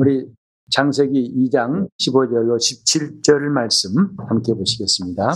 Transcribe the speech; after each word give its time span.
우리 0.00 0.26
장세기 0.70 1.50
2장 1.50 1.86
15절로 2.00 2.56
17절 2.56 3.50
말씀 3.50 3.90
함께 4.30 4.54
보시겠습니다. 4.54 5.32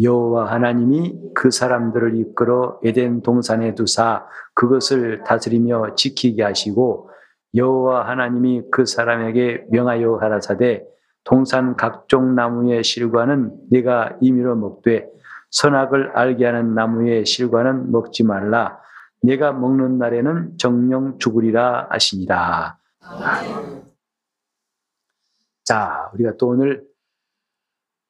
여호와 0.00 0.50
하나님이 0.50 1.14
그 1.34 1.50
사람들을 1.50 2.16
이끌어 2.16 2.80
에덴 2.82 3.20
동산에 3.20 3.74
두사 3.74 4.26
그것을 4.54 5.22
다스리며 5.24 5.96
지키게 5.96 6.42
하시고 6.42 7.10
여호와 7.54 8.08
하나님이 8.08 8.62
그 8.70 8.86
사람에게 8.86 9.66
명하여 9.70 10.16
가라사대 10.16 10.86
동산 11.24 11.76
각종 11.76 12.34
나무의 12.34 12.82
실과는 12.82 13.52
네가 13.70 14.16
임의로 14.22 14.56
먹되 14.56 15.10
선악을 15.50 16.12
알게 16.16 16.46
하는 16.46 16.74
나무의 16.74 17.26
실과는 17.26 17.92
먹지 17.92 18.24
말라 18.24 18.78
네가 19.24 19.52
먹는 19.52 19.98
날에는 19.98 20.56
정령 20.56 21.18
죽으리라 21.18 21.88
하시니라. 21.90 22.77
자, 25.64 26.10
우리가 26.14 26.36
또 26.36 26.48
오늘 26.48 26.86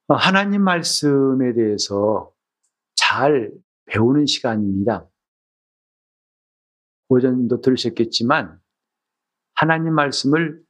하나님 0.08 0.62
말씀에 0.62 1.52
대해서 1.54 2.32
잘 2.94 3.52
배우는 3.86 4.26
시간입니다. 4.26 5.08
오전도 7.08 7.60
들으셨겠지만 7.60 8.60
하나님 9.54 9.94
말씀을 9.94 10.62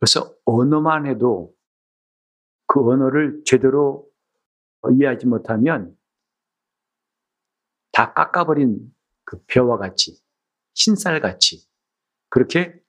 벌써 0.00 0.34
언어만 0.44 1.06
해도 1.06 1.54
그 2.66 2.80
언어를 2.80 3.42
제대로 3.44 4.06
이해하지 4.92 5.26
못하면 5.26 5.96
다 7.92 8.12
깎아버린 8.12 8.94
그 9.24 9.42
벼와 9.46 9.78
같이 9.78 10.22
흰쌀같이 10.74 11.66
그렇게 12.28 12.85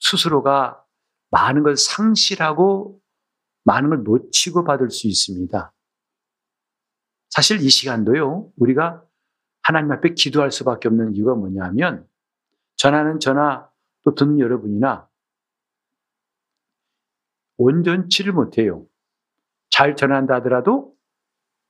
스스로가 0.00 0.84
많은 1.30 1.62
걸 1.62 1.76
상실하고 1.76 3.00
많은 3.64 3.90
걸 3.90 4.02
놓치고 4.02 4.64
받을 4.64 4.90
수 4.90 5.06
있습니다. 5.06 5.72
사실 7.28 7.60
이 7.60 7.68
시간도요, 7.68 8.52
우리가 8.56 9.04
하나님 9.62 9.92
앞에 9.92 10.14
기도할 10.14 10.50
수밖에 10.50 10.88
없는 10.88 11.14
이유가 11.14 11.34
뭐냐면, 11.34 12.08
전하는 12.76 13.20
전화 13.20 13.70
또 14.02 14.14
듣는 14.14 14.40
여러분이나 14.40 15.08
온전치를 17.58 18.32
못해요. 18.32 18.86
잘 19.68 19.94
전한다 19.94 20.36
하더라도 20.36 20.96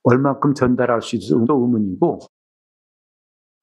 얼만큼 0.03 0.55
전달할 0.55 1.01
수 1.01 1.15
있을지도 1.17 1.61
의문이고, 1.61 2.19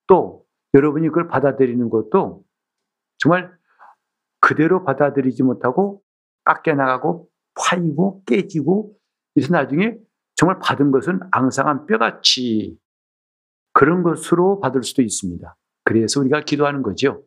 또 0.06 0.46
여러분이 0.74 1.08
그걸 1.08 1.26
받아들이는 1.26 1.90
것도 1.90 2.44
정말 3.16 3.57
그대로 4.48 4.82
받아들이지 4.82 5.42
못하고 5.42 6.00
깎여 6.44 6.74
나가고 6.74 7.28
파이고 7.54 8.22
깨지고 8.24 8.96
이래서 9.34 9.52
나중에 9.52 9.98
정말 10.36 10.58
받은 10.62 10.90
것은 10.90 11.20
앙상한 11.32 11.84
뼈같이 11.84 12.78
그런 13.74 14.02
것으로 14.02 14.60
받을 14.60 14.82
수도 14.82 15.02
있습니다. 15.02 15.54
그래서 15.84 16.20
우리가 16.20 16.40
기도하는 16.40 16.82
거죠. 16.82 17.24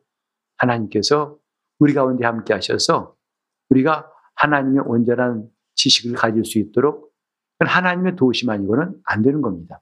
하나님께서 0.56 1.38
우리 1.78 1.94
가운데 1.94 2.26
함께 2.26 2.54
하셔서 2.54 3.14
우리가 3.70 4.10
하나님의 4.34 4.82
온전한 4.84 5.48
지식을 5.76 6.16
가질 6.16 6.44
수 6.44 6.58
있도록 6.58 7.12
하나님의 7.60 8.16
도우심 8.16 8.50
아니고는 8.50 9.00
안 9.04 9.22
되는 9.22 9.42
겁니다. 9.42 9.80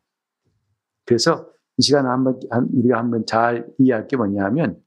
그래서 1.06 1.50
이 1.78 1.82
시간 1.82 2.06
한번 2.06 2.38
우리가 2.74 2.98
한번 2.98 3.24
잘 3.24 3.66
이해할 3.78 4.08
게 4.08 4.18
뭐냐면 4.18 4.78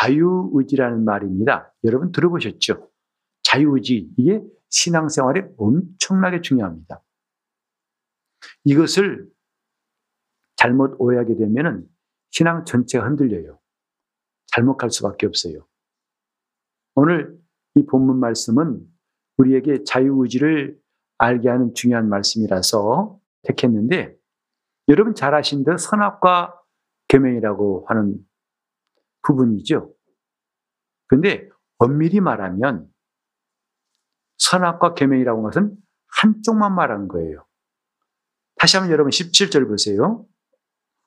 자유의지라는 0.00 1.04
말입니다. 1.04 1.74
여러분 1.84 2.10
들어보셨죠? 2.10 2.90
자유의지 3.42 4.12
이게 4.16 4.42
신앙생활에 4.70 5.46
엄청나게 5.58 6.40
중요합니다. 6.40 7.02
이것을 8.64 9.28
잘못 10.56 10.94
오해하게 10.98 11.36
되면 11.36 11.86
신앙 12.30 12.64
전체가 12.64 13.06
흔들려요. 13.06 13.58
잘못 14.46 14.76
갈 14.76 14.90
수밖에 14.90 15.26
없어요. 15.26 15.66
오늘 16.94 17.38
이 17.74 17.84
본문 17.84 18.18
말씀은 18.20 18.80
우리에게 19.36 19.84
자유의지를 19.84 20.78
알게 21.18 21.48
하는 21.48 21.74
중요한 21.74 22.08
말씀이라서 22.08 23.18
택했는데 23.42 24.16
여러분 24.88 25.14
잘 25.14 25.34
아신 25.34 25.64
듯 25.64 25.78
선악과 25.78 26.58
계명이라고 27.08 27.84
하는 27.88 28.18
부분이죠. 29.22 29.92
근데 31.08 31.48
엄밀히 31.78 32.20
말하면 32.20 32.86
선악과 34.38 34.94
계명이라고 34.94 35.42
것은 35.42 35.76
한쪽만 36.20 36.74
말하는 36.74 37.08
거예요. 37.08 37.44
다시 38.58 38.76
한번 38.76 38.92
여러분 38.92 39.10
17절 39.10 39.68
보세요. 39.68 40.24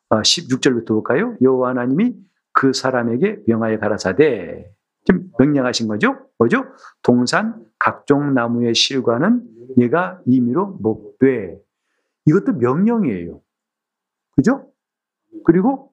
16절부터 0.09 0.91
아, 0.91 0.94
볼까요? 0.94 1.38
여호와 1.41 1.69
하나님이 1.69 2.16
그 2.52 2.73
사람에게 2.73 3.40
명하여 3.47 3.79
가라사대 3.79 4.72
지금 5.06 5.29
명령하신 5.40 5.88
거죠? 5.88 6.28
뭐죠? 6.38 6.66
동산 7.02 7.66
각종 7.79 8.34
나무의 8.34 8.75
실과는 8.75 9.44
네가 9.78 10.22
임의로 10.25 10.79
먹되 10.81 11.57
이것도 12.25 12.53
명령이에요. 12.53 13.41
그죠? 14.35 14.72
그리고 15.46 15.93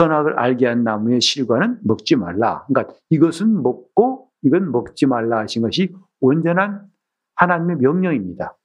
선악을 0.00 0.38
알게 0.38 0.66
한 0.66 0.82
나무의 0.82 1.20
실과는 1.20 1.80
먹지 1.84 2.16
말라. 2.16 2.64
그러니까 2.66 2.94
이것은 3.10 3.62
먹고 3.62 4.30
이건 4.42 4.72
먹지 4.72 5.04
말라 5.04 5.40
하신 5.40 5.60
것이 5.60 5.94
온전한 6.20 6.88
하나님의 7.34 7.76
명령입니다. 7.76 8.56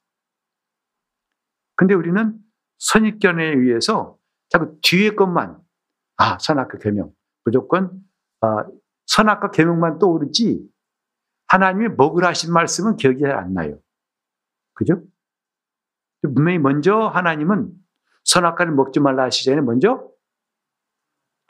근데 1.74 1.92
우리는 1.92 2.38
선입견에 2.78 3.44
의해서 3.44 4.16
자꾸 4.48 4.78
뒤에 4.82 5.14
것만 5.14 5.58
아 6.16 6.38
선악과 6.38 6.78
계명 6.78 7.12
무조건 7.44 7.90
아, 8.40 8.64
선악과 9.04 9.50
계명만 9.50 9.98
떠오르지 9.98 10.66
하나님이 11.48 11.94
먹으라 11.96 12.28
하신 12.28 12.50
말씀은 12.50 12.96
기억이 12.96 13.20
잘 13.20 13.32
안 13.32 13.52
나요. 13.52 13.78
그죠? 14.72 15.02
분명히 16.22 16.58
먼저 16.58 16.96
하나님은 16.96 17.72
선악과를 18.24 18.72
먹지 18.72 19.00
말라 19.00 19.24
하시기 19.24 19.44
전에 19.44 19.60
먼저 19.60 20.15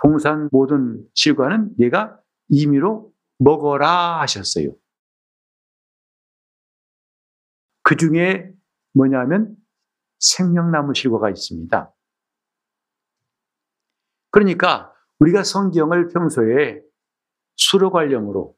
동산 0.06 0.48
모든 0.52 1.04
실과는 1.14 1.74
네가 1.78 2.20
임의로 2.48 3.12
먹어라 3.38 4.20
하셨어요. 4.20 4.72
그 7.82 7.96
중에 7.96 8.52
뭐냐면 8.94 9.56
생명나무 10.20 10.94
실과가 10.94 11.28
있습니다. 11.30 11.92
그러니까 14.30 14.94
우리가 15.18 15.42
성경을 15.42 16.06
평소에 16.10 16.82
수로 17.56 17.90
관령으로 17.90 18.54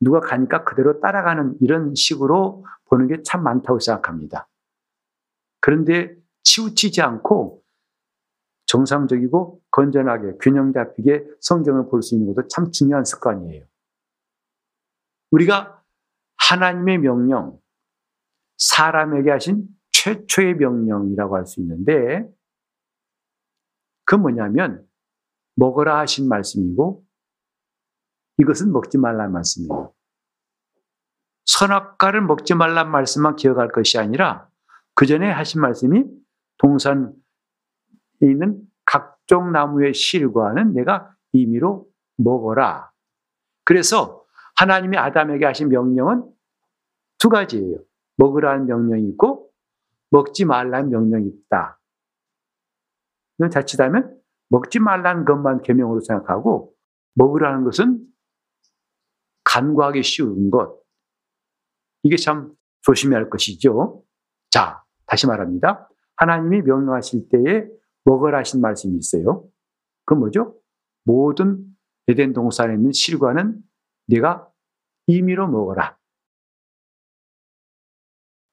누가 0.00 0.20
가니까 0.20 0.64
그대로 0.64 1.00
따라가는 1.00 1.56
이런 1.62 1.94
식으로 1.94 2.66
보는 2.90 3.08
게 3.08 3.22
참 3.24 3.42
많다고 3.42 3.80
생각합니다. 3.80 4.50
그런데 5.60 6.14
치우치지 6.42 7.00
않고 7.00 7.62
정상적이고 8.66 9.62
건전하게 9.74 10.38
균형 10.40 10.72
잡히게 10.72 11.24
성경을 11.40 11.88
볼 11.88 12.00
수 12.00 12.14
있는 12.14 12.32
것도 12.32 12.46
참 12.46 12.70
중요한 12.70 13.04
습관이에요. 13.04 13.66
우리가 15.32 15.82
하나님의 16.36 16.98
명령, 16.98 17.58
사람에게 18.56 19.30
하신 19.32 19.66
최초의 19.90 20.54
명령이라고 20.54 21.36
할 21.36 21.46
수 21.46 21.60
있는데, 21.60 22.24
그 24.04 24.14
뭐냐면, 24.14 24.86
먹어라 25.56 25.98
하신 26.00 26.28
말씀이고, 26.28 27.04
이것은 28.38 28.72
먹지 28.72 28.98
말라는 28.98 29.32
말씀이에요. 29.32 29.92
선악과를 31.46 32.22
먹지 32.22 32.54
말라는 32.54 32.92
말씀만 32.92 33.34
기억할 33.34 33.72
것이 33.72 33.98
아니라, 33.98 34.48
그 34.94 35.06
전에 35.06 35.28
하신 35.30 35.60
말씀이 35.60 36.04
동산에 36.58 37.10
있는 38.20 38.62
각종 39.24 39.52
나무의 39.52 39.94
실과는 39.94 40.74
내가 40.74 41.14
임의로 41.32 41.86
먹어라. 42.16 42.90
그래서 43.64 44.24
하나님이 44.56 44.96
아담에게 44.96 45.46
하신 45.46 45.68
명령은 45.68 46.30
두 47.18 47.28
가지예요. 47.28 47.78
먹으라는 48.16 48.66
명령이 48.66 49.08
있고 49.10 49.50
먹지 50.10 50.44
말라는 50.44 50.90
명령이 50.90 51.28
있다. 51.28 51.80
이건 53.38 53.50
자칫하면 53.50 54.16
먹지 54.50 54.78
말라는 54.78 55.24
것만 55.24 55.62
계명으로 55.62 56.00
생각하고 56.00 56.72
먹으라는 57.14 57.64
것은 57.64 58.06
간과하기 59.44 60.02
쉬운 60.02 60.50
것. 60.50 60.80
이게 62.02 62.16
참 62.16 62.52
조심해야 62.82 63.18
할 63.18 63.30
것이죠. 63.30 64.02
자, 64.50 64.84
다시 65.06 65.26
말합니다. 65.26 65.88
하나님이 66.16 66.62
명령하실 66.62 67.28
때에 67.30 67.66
먹으라 68.04 68.38
하신 68.38 68.60
말씀이 68.60 68.96
있어요. 68.96 69.44
그 70.04 70.14
뭐죠? 70.14 70.56
모든 71.04 71.64
에덴 72.08 72.32
동산에 72.32 72.74
있는 72.74 72.92
실과는 72.92 73.60
네가 74.08 74.48
임의로 75.06 75.48
먹어라. 75.48 75.96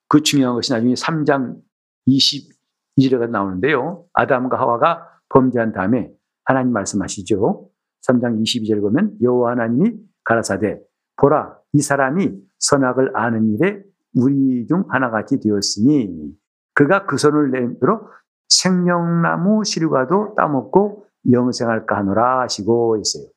그 0.08 0.22
중요한 0.22 0.56
것이 0.56 0.74
나중에 0.74 0.94
3장 0.94 1.62
22절에 2.08 3.30
나오는데요. 3.30 4.06
아담과 4.14 4.60
하와가 4.60 5.08
범죄한 5.30 5.72
다음에 5.72 6.12
하나님 6.44 6.74
말씀하시죠. 6.74 7.70
3장 8.08 8.42
22절 8.42 8.82
보면 8.82 9.18
여호와 9.22 9.52
하나님이 9.52 9.98
가라사대 10.24 10.82
보라 11.18 11.58
이 11.74 11.82
사람이 11.82 12.32
선악을 12.60 13.16
아는 13.16 13.54
일에 13.54 13.82
우리 14.16 14.66
중 14.68 14.84
하나같이 14.90 15.40
되었으니 15.40 16.34
그가 16.74 17.06
그 17.06 17.18
손을 17.18 17.52
내밀어 17.52 18.10
생명나무 18.52 19.64
실과도 19.64 20.36
따먹고 20.36 21.08
영생할까 21.32 21.98
하노라 21.98 22.42
하시고 22.42 22.98
있어요. 22.98 23.28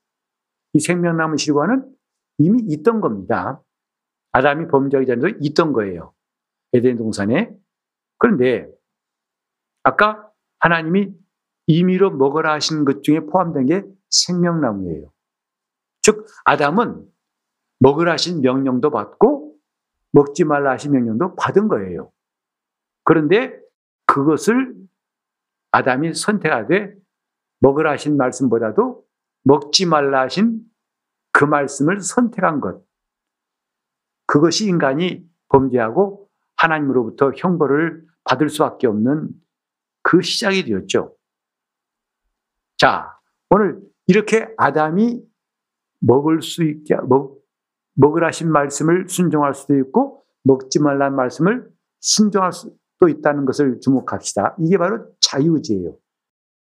이 0.73 0.81
생명나무 0.81 1.39
실과는 1.39 1.89
이미 2.39 2.63
있던 2.69 3.01
겁니다. 3.01 3.63
아담이 4.33 4.67
범죄하기 4.69 5.07
전에도 5.07 5.29
있던 5.41 5.73
거예요. 5.73 6.13
에덴 6.73 6.97
동산에. 6.97 7.55
그런데 8.19 8.69
아까 9.85 10.29
하나님이 10.59 11.15
임의로 11.69 12.11
먹으라 12.11 12.53
하신 12.55 12.85
것 12.85 13.03
중에 13.05 13.21
포함된 13.21 13.67
게 13.67 13.85
생명나무예요. 14.11 15.13
즉 16.03 16.27
아담은 16.45 17.07
먹으라 17.79 18.13
하신 18.13 18.41
명령도 18.41 18.91
받고 18.91 19.55
먹지 20.11 20.45
말라 20.45 20.73
하신 20.73 20.93
명령도 20.93 21.37
받은 21.37 21.69
거예요. 21.69 22.11
그런데 23.05 23.57
그것을 24.07 24.75
아담이 25.75 26.15
선택하되 26.15 26.95
먹으라 27.59 27.91
하신 27.93 28.17
말씀보다도 28.17 29.05
먹지 29.43 29.87
말라 29.87 30.21
하신 30.21 30.61
그 31.33 31.45
말씀을 31.45 32.01
선택한 32.01 32.61
것. 32.61 32.81
그것이 34.27 34.69
인간이 34.69 35.29
범죄하고 35.49 36.29
하나님으로부터 36.57 37.33
형벌을 37.37 38.07
받을 38.23 38.49
수밖에 38.51 38.87
없는 38.87 39.31
그 40.03 40.23
시작이 40.23 40.65
되었죠. 40.65 41.17
자, 42.77 43.19
오늘 43.51 43.81
이렇게 44.07 44.47
아담이 44.57 45.23
먹을 45.99 46.41
수 46.41 46.63
있게, 46.63 46.95
먹, 47.09 47.43
먹으라 47.95 48.29
하신 48.29 48.53
말씀을 48.53 49.09
순종할 49.09 49.55
수도 49.55 49.77
있고, 49.79 50.23
먹지 50.45 50.81
말라는 50.81 51.17
말씀을 51.17 51.69
순종할 51.99 52.53
수 52.53 52.73
도 53.05 53.09
있다는 53.09 53.45
것을 53.45 53.81
주목합시다. 53.81 54.57
이게 54.61 54.79
바로 54.79 55.07
자유지예요. 55.21 55.97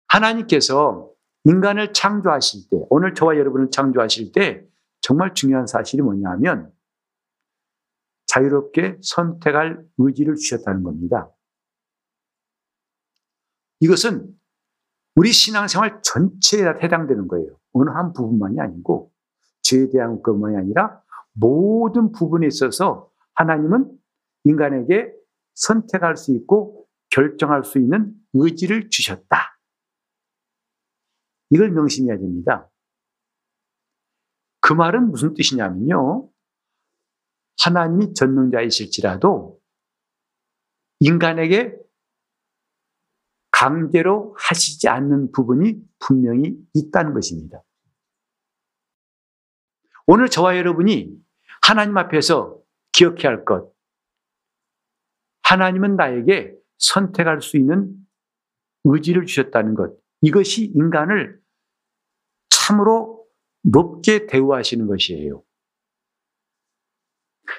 하나님께서 0.07 1.09
인간을 1.43 1.93
창조하실 1.93 2.69
때, 2.69 2.77
오늘 2.89 3.13
저와 3.13 3.35
여러분을 3.37 3.69
창조하실 3.69 4.31
때 4.31 4.65
정말 5.01 5.33
중요한 5.33 5.67
사실이 5.67 6.01
뭐냐 6.01 6.29
하면 6.31 6.71
자유롭게 8.27 8.99
선택할 9.01 9.83
의지를 9.97 10.35
주셨다는 10.35 10.83
겁니다. 10.83 11.29
이것은 13.81 14.33
우리 15.15 15.31
신앙생활 15.31 16.01
전체에 16.01 16.63
해당되는 16.81 17.27
거예요. 17.27 17.57
어느 17.73 17.89
한 17.89 18.13
부분만이 18.13 18.59
아니고 18.59 19.11
죄에 19.63 19.89
대한 19.89 20.21
것만이 20.21 20.55
아니라 20.55 21.01
모든 21.33 22.11
부분에 22.11 22.47
있어서 22.47 23.09
하나님은 23.33 23.91
인간에게 24.45 25.20
선택할 25.53 26.17
수 26.17 26.33
있고 26.35 26.87
결정할 27.09 27.63
수 27.63 27.79
있는 27.79 28.13
의지를 28.33 28.89
주셨다. 28.89 29.59
이걸 31.49 31.71
명심해야 31.71 32.17
됩니다. 32.17 32.69
그 34.61 34.73
말은 34.73 35.11
무슨 35.11 35.33
뜻이냐면요. 35.33 36.29
하나님이 37.63 38.13
전능자이실지라도 38.13 39.59
인간에게 40.99 41.77
강제로 43.51 44.35
하시지 44.39 44.87
않는 44.87 45.31
부분이 45.31 45.81
분명히 45.99 46.57
있다는 46.73 47.13
것입니다. 47.13 47.61
오늘 50.07 50.29
저와 50.29 50.57
여러분이 50.57 51.15
하나님 51.61 51.97
앞에서 51.97 52.59
기억해야 52.91 53.29
할 53.29 53.45
것. 53.45 53.71
하나님은 55.51 55.97
나에게 55.97 56.55
선택할 56.77 57.41
수 57.41 57.57
있는 57.57 57.93
의지를 58.85 59.25
주셨다는 59.25 59.75
것. 59.75 59.93
이것이 60.21 60.71
인간을 60.73 61.41
참으로 62.49 63.27
높게 63.61 64.27
대우하시는 64.27 64.87
것이에요. 64.87 65.43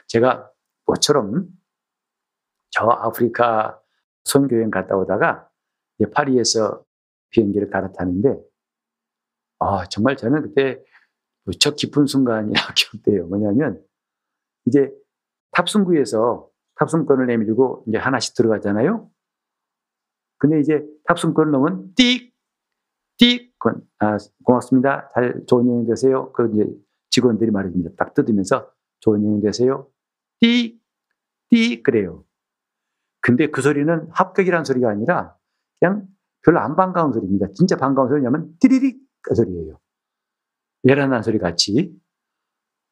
제가 0.09 0.51
모처럼 0.87 1.49
저 2.71 2.89
아프리카 2.89 3.79
선교행 4.25 4.71
갔다 4.71 4.97
오다가 4.97 5.51
파리에서 6.15 6.83
비행기를 7.29 7.69
갈아타는데 7.69 8.41
아, 9.59 9.85
정말 9.91 10.17
저는 10.17 10.41
그때 10.41 10.83
무척 11.45 11.77
깊은 11.77 12.07
순간이라 12.07 12.55
기억돼요. 12.75 13.27
뭐냐면 13.27 13.85
이제 14.65 14.91
탑승구에서 15.51 16.52
탑승권을 16.83 17.27
내밀고 17.27 17.85
이제 17.87 17.99
하나씩 17.99 18.35
들어가잖아요. 18.35 19.09
근데 20.39 20.59
이제 20.59 20.85
탑승권을 21.07 21.53
넣으면 21.53 21.95
띡, 21.95 22.33
띡, 23.21 23.53
아, 24.01 24.17
고맙습니다. 24.45 25.09
잘 25.15 25.45
좋은 25.47 25.69
여행 25.69 25.87
되세요. 25.87 26.33
그 26.33 26.51
이제 26.53 26.67
직원들이 27.11 27.53
말입니다. 27.53 27.91
딱 27.97 28.15
뜯으면서 28.15 28.69
좋은 29.01 29.25
여행 29.25 29.41
되세요. 29.41 29.89
띡, 30.43 30.81
띡 31.53 31.83
그래요. 31.85 32.25
근데 33.21 33.49
그 33.49 33.63
소리는 33.63 34.09
합격이라는 34.11 34.65
소리가 34.65 34.91
아니라 34.91 35.37
그냥 35.79 36.09
별로 36.45 36.59
안 36.59 36.75
반가운 36.75 37.13
소리입니다. 37.13 37.47
진짜 37.55 37.77
반가운 37.77 38.09
소리냐면 38.09 38.57
띠리릭 38.59 39.01
그 39.23 39.37
소리예요. 39.37 39.79
예란한 40.89 41.23
소리 41.23 41.39
같이. 41.39 41.97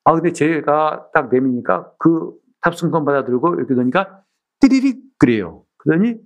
아, 0.04 0.14
근데 0.14 0.32
제가 0.32 1.10
딱 1.12 1.31
내미니까 1.31 1.92
그 1.98 2.39
탑승권 2.62 3.05
받아들고 3.05 3.55
이렇게 3.57 3.75
되니까 3.75 4.25
띠리릭 4.61 5.19
그래요. 5.19 5.65
그러더니 5.79 6.17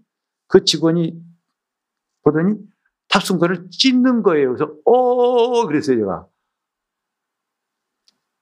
그 0.49 0.65
직원이 0.65 1.21
보더니 2.23 2.57
탑승권을 3.09 3.71
찢는 3.71 4.23
거예요. 4.23 4.55
그래서 4.55 4.75
어 4.85 5.67
그랬어요 5.67 5.99
제가. 5.99 6.29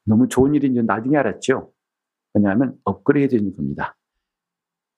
너무 0.04 0.28
좋은 0.28 0.54
일인 0.54 0.74
줄 0.74 0.86
나중에 0.86 1.16
알았죠. 1.16 1.72
왜냐하면 2.34 2.78
업그레이드 2.84 3.36
되는 3.36 3.54
겁니다. 3.54 3.96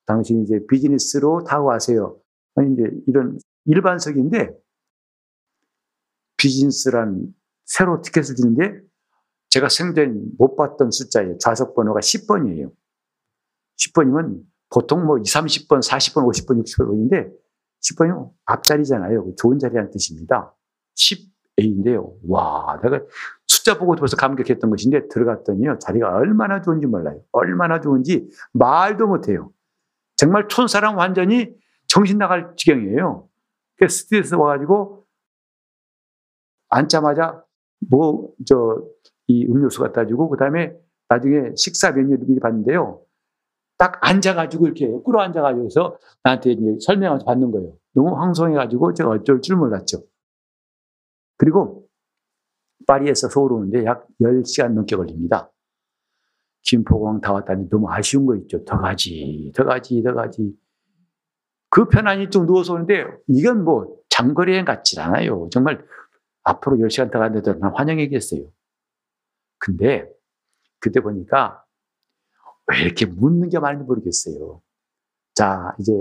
당신이 0.07 0.45
이제 0.45 0.61
비즈니스로 0.69 1.45
가세요. 1.45 2.19
아니 2.55 2.73
이제 2.75 2.91
이런 3.07 3.39
일반석인데 3.65 4.51
비즈니스란 6.37 7.35
새로 7.65 8.01
티켓을 8.03 8.37
주는데 8.37 8.81
제가 9.49 9.69
생전 9.69 10.33
못 10.39 10.57
봤던 10.57 10.91
숫자예요. 10.91 11.39
좌석 11.39 11.75
번호가 11.75 12.01
10번이에요. 12.01 12.73
10번이면 13.79 14.43
보통 14.71 15.05
뭐 15.07 15.19
2, 15.19 15.23
30번, 15.23 15.81
40번, 15.81 16.27
50번, 16.27 16.63
60번인데 16.63 17.33
10번이면 17.83 18.31
앞자리잖아요. 18.47 19.35
좋은 19.37 19.59
자리라는 19.59 19.91
뜻입니다. 19.91 20.55
10A인데요. 20.97 22.15
와, 22.29 22.81
내가 22.83 23.01
숫자 23.47 23.79
보고 23.79 23.95
벌써 23.95 24.17
감격했던 24.17 24.71
것인데 24.71 25.09
들어갔더니요. 25.09 25.79
자리가 25.79 26.15
얼마나 26.15 26.61
좋은지 26.61 26.87
몰라요. 26.87 27.21
얼마나 27.33 27.81
좋은지 27.81 28.29
말도 28.53 29.07
못해요. 29.07 29.53
정말 30.17 30.49
촌사람 30.49 30.97
완전히 30.97 31.55
정신 31.87 32.19
나갈 32.19 32.55
지경이에요. 32.57 33.29
그 33.77 33.89
스트레스 33.89 34.35
와가지고 34.35 35.05
앉자마자 36.71 37.45
뭐, 37.91 38.33
저, 38.47 38.83
이 39.27 39.47
음료수 39.47 39.81
갖다 39.81 40.07
주고, 40.07 40.29
그 40.29 40.37
다음에 40.37 40.73
나중에 41.09 41.53
식사 41.57 41.93
메뉴를 41.93 42.27
미리 42.27 42.41
봤는데요. 42.41 43.01
딱 43.77 43.99
앉아가지고 44.01 44.67
이렇게 44.67 44.89
꿇어 44.89 45.21
앉아가지고서 45.21 45.99
나한테 46.23 46.53
이제 46.53 46.77
설명하면서 46.81 47.27
받는 47.27 47.51
거예요. 47.51 47.77
너무 47.93 48.17
황송해가지고 48.17 48.95
제가 48.95 49.11
어쩔 49.11 49.41
줄 49.41 49.57
몰랐죠. 49.57 50.05
그리고 51.37 51.87
파리에서 52.87 53.29
서울 53.29 53.53
오는데 53.53 53.85
약 53.85 54.07
10시간 54.21 54.73
넘게 54.75 54.97
걸립니다. 54.97 55.51
김포공항 56.63 57.21
다 57.21 57.33
왔다니 57.33 57.69
너무 57.69 57.91
아쉬운 57.91 58.27
거 58.27 58.37
있죠. 58.37 58.65
더 58.65 58.79
가지, 58.79 59.53
더 59.55 59.65
가지, 59.65 60.03
더 60.03 60.15
가지. 60.15 60.57
그 61.69 61.89
편안히 61.89 62.31
좀 62.31 62.47
누워서 62.47 62.75
오는데 62.75 63.05
이건 63.29 63.65
뭐 63.65 63.97
장거리 64.09 64.53
여행 64.53 64.65
같지 64.65 65.01
않아요. 65.01 65.49
정말 65.51 65.85
앞으로 66.45 66.77
10시간 66.77 67.11
더 67.11 67.19
간다도 67.19 67.59
난 67.59 67.73
환영이겠어요. 67.75 68.43
근데 69.59 70.09
그때 70.79 71.01
보니까 71.01 71.64
왜 72.71 72.83
이렇게 72.83 73.07
묻는 73.07 73.49
게 73.49 73.59
많은지 73.59 73.85
모르겠어요. 73.85 74.61
자, 75.35 75.75
이제 75.79 75.93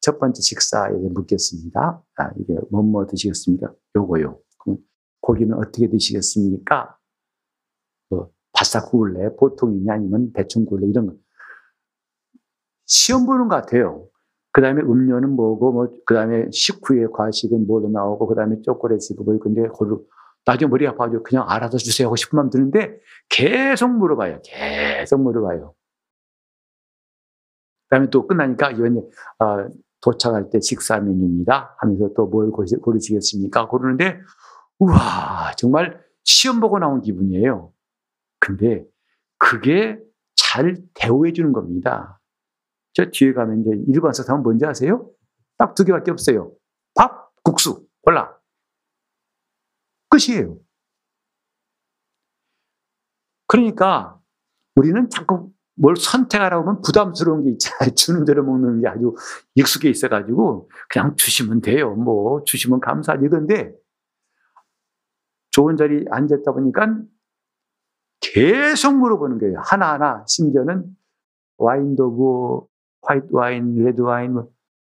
첫 0.00 0.18
번째 0.18 0.40
식사에 0.40 0.92
묻겠습니다. 0.92 2.02
아, 2.16 2.30
이게 2.38 2.56
뭐뭐 2.70 3.06
드시겠습니까? 3.06 3.72
요거요. 3.96 4.38
그럼 4.58 4.78
고기는 5.20 5.56
어떻게 5.56 5.88
드시겠습니까? 5.88 6.96
어, 8.10 8.28
바싹 8.52 8.90
구울래? 8.90 9.34
보통이냐? 9.36 9.92
아니면 9.94 10.32
대충 10.32 10.64
구울래? 10.64 10.86
이런 10.86 11.06
거. 11.06 11.14
시험 12.86 13.26
보는 13.26 13.48
것 13.48 13.56
같아요. 13.56 14.08
그 14.52 14.62
다음에 14.62 14.80
음료는 14.82 15.30
뭐고, 15.30 15.72
뭐, 15.72 15.88
그 16.06 16.14
다음에 16.14 16.50
식후에 16.50 17.06
과식은 17.12 17.66
뭐로 17.66 17.90
나오고, 17.90 18.26
그 18.26 18.34
다음에 18.34 18.60
초콜릿이고, 18.62 19.24
뭐, 19.24 19.38
근데, 19.38 19.68
고루, 19.68 20.04
나중에 20.46 20.68
머리 20.70 20.86
아파가지고 20.86 21.22
그냥 21.22 21.44
알아서 21.46 21.76
주세요 21.76 22.08
하고 22.08 22.16
싶은 22.16 22.36
마음 22.36 22.48
드는데, 22.48 22.98
계속 23.28 23.90
물어봐요. 23.90 24.40
계속 24.42 25.20
물어봐요. 25.20 25.74
그 27.88 27.96
다음에 27.96 28.10
또 28.10 28.26
끝나니까, 28.26 28.72
이번에, 28.72 29.00
아, 29.38 29.68
도착할 30.00 30.50
때 30.50 30.60
식사 30.60 31.00
메뉴입니다. 31.00 31.74
하면서 31.78 32.12
또 32.14 32.26
뭘 32.26 32.50
고르시겠습니까? 32.50 33.66
고르는데, 33.68 34.20
우와, 34.78 35.52
정말 35.56 36.00
시험 36.24 36.60
보고 36.60 36.78
나온 36.78 37.00
기분이에요. 37.00 37.72
근데 38.40 38.84
그게 39.38 39.98
잘 40.36 40.76
대우해 40.94 41.32
주는 41.32 41.52
겁니다. 41.52 42.20
저 42.92 43.06
뒤에 43.10 43.32
가면 43.32 43.60
이제 43.62 43.70
일반 43.88 44.12
사람은 44.12 44.42
뭔지 44.42 44.64
아세요? 44.66 45.10
딱 45.56 45.74
두 45.74 45.84
개밖에 45.84 46.10
없어요. 46.12 46.52
밥, 46.94 47.32
국수, 47.42 47.86
골라. 48.02 48.32
끝이에요. 50.10 50.58
그러니까 53.46 54.20
우리는 54.76 55.08
자꾸 55.10 55.50
뭘 55.80 55.96
선택하라고 55.96 56.68
하면 56.68 56.82
부담스러운 56.82 57.44
게 57.44 57.50
있잖아요. 57.50 57.94
주는 57.94 58.24
대로 58.24 58.44
먹는 58.44 58.80
게 58.80 58.88
아주 58.88 59.14
익숙해 59.54 59.88
있어가지고 59.88 60.70
그냥 60.88 61.14
주시면 61.16 61.60
돼요. 61.60 61.94
뭐 61.94 62.42
주시면 62.44 62.80
감사하지. 62.80 63.24
이건데 63.24 63.72
좋은 65.50 65.76
자리 65.76 66.04
앉았다 66.10 66.52
보니까 66.52 66.98
계속 68.20 68.96
물어보는 68.96 69.38
거예요. 69.38 69.60
하나하나 69.64 70.24
심지어는 70.26 70.84
와인도 71.56 72.10
뭐 72.10 72.66
화이트 73.02 73.28
와인, 73.30 73.74
레드 73.76 74.00
와인 74.00 74.34
뭐 74.34 74.48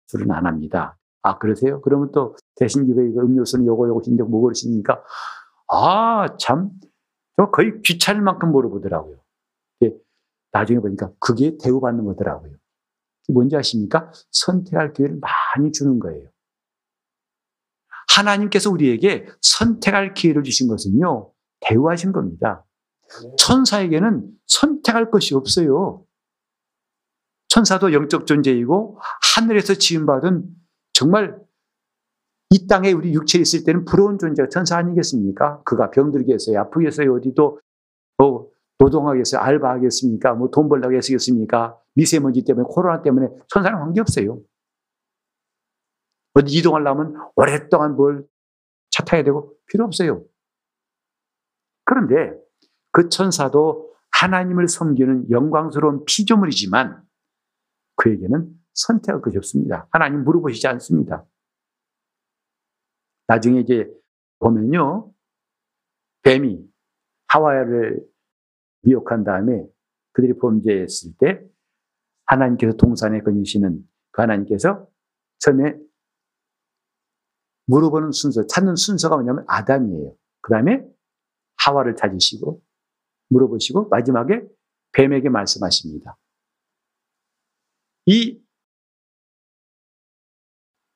술은 0.07 0.31
안 0.31 0.45
합니다. 0.45 0.97
아 1.23 1.39
그러세요? 1.39 1.81
그러면 1.81 2.11
또 2.11 2.35
대신 2.55 2.87
이거 2.87 3.01
음료수는 3.01 3.65
요거 3.65 3.87
요거 3.87 4.01
인데 4.05 4.23
뭐 4.23 4.41
그러십니까? 4.41 5.03
아참 5.67 6.69
거의 7.51 7.81
귀찮을 7.81 8.21
만큼 8.21 8.51
물어보더라고요. 8.51 9.24
나중에 10.55 10.79
보니까 10.79 11.11
그게 11.19 11.57
대우받는 11.61 12.05
거더라고요. 12.05 12.53
뭔지 13.27 13.57
아십니까? 13.57 14.09
선택할 14.31 14.93
기회를 14.93 15.19
많이 15.19 15.71
주는 15.73 15.99
거예요. 15.99 16.29
하나님께서 18.15 18.71
우리에게 18.71 19.27
선택할 19.41 20.13
기회를 20.13 20.43
주신 20.43 20.69
것은요, 20.69 21.33
대우하신 21.59 22.13
겁니다. 22.13 22.65
천사에게는 23.37 24.31
선택할 24.47 25.11
것이 25.11 25.35
없어요. 25.35 26.05
천사도 27.49 27.91
영적 27.91 28.25
존재이고 28.25 28.99
하늘에서 29.35 29.73
지음받은 29.73 30.45
정말 30.93 31.37
이 32.51 32.67
땅에 32.67 32.93
우리 32.93 33.13
육체에 33.13 33.41
있을 33.41 33.65
때는 33.65 33.83
부러운 33.83 34.17
존재가 34.17 34.47
천사 34.49 34.77
아니겠습니까? 34.77 35.63
그가 35.63 35.91
병들겠어요, 35.91 36.59
아프겠어요, 36.61 37.13
어디도 37.15 37.59
어, 38.19 38.54
노동하겠어요? 38.79 39.41
알바하겠습니까? 39.41 40.33
뭐 40.33 40.49
돈 40.51 40.67
벌려고 40.69 40.93
했겠습니까? 40.95 41.79
미세먼지 41.95 42.43
때문에 42.43 42.65
코로나 42.69 43.01
때문에 43.01 43.29
천사는 43.47 43.77
관계 43.79 44.01
없어요. 44.01 44.41
어디 46.33 46.57
이동하려면 46.57 47.15
오랫동안 47.35 47.95
뭘 47.95 48.27
차 48.91 49.03
타야 49.03 49.23
되고 49.23 49.53
필요 49.67 49.83
없어요. 49.83 50.23
그런데 51.83 52.31
그 52.93 53.09
천사도 53.09 53.93
하나님을 54.21 54.69
섬기는 54.69 55.29
영광스러운 55.31 56.05
피조물이지만 56.05 57.03
그에게는 57.97 58.57
선택할 58.73 59.21
것이 59.21 59.37
없습니다. 59.37 59.89
하나님 59.91 60.23
물어보시지 60.23 60.65
않습니다. 60.67 61.25
나중에 63.27 63.59
이제 63.59 63.91
보면요. 64.39 65.11
뱀이 66.21 66.65
하와이를 67.27 68.01
미혹한 68.85 69.23
다음에 69.23 69.65
그들이 70.13 70.37
범죄했을 70.37 71.11
때 71.19 71.43
하나님께서 72.25 72.77
동산에 72.77 73.21
거니시는 73.21 73.83
그 74.11 74.21
하나님께서 74.21 74.87
처음에 75.39 75.75
물어보는 77.67 78.11
순서, 78.11 78.45
찾는 78.47 78.75
순서가 78.75 79.15
뭐냐면 79.15 79.43
아담이에요. 79.47 80.15
그 80.41 80.51
다음에 80.51 80.85
하와를 81.57 81.95
찾으시고 81.95 82.61
물어보시고 83.29 83.89
마지막에 83.89 84.41
뱀에게 84.93 85.29
말씀하십니다. 85.29 86.17
이 88.05 88.39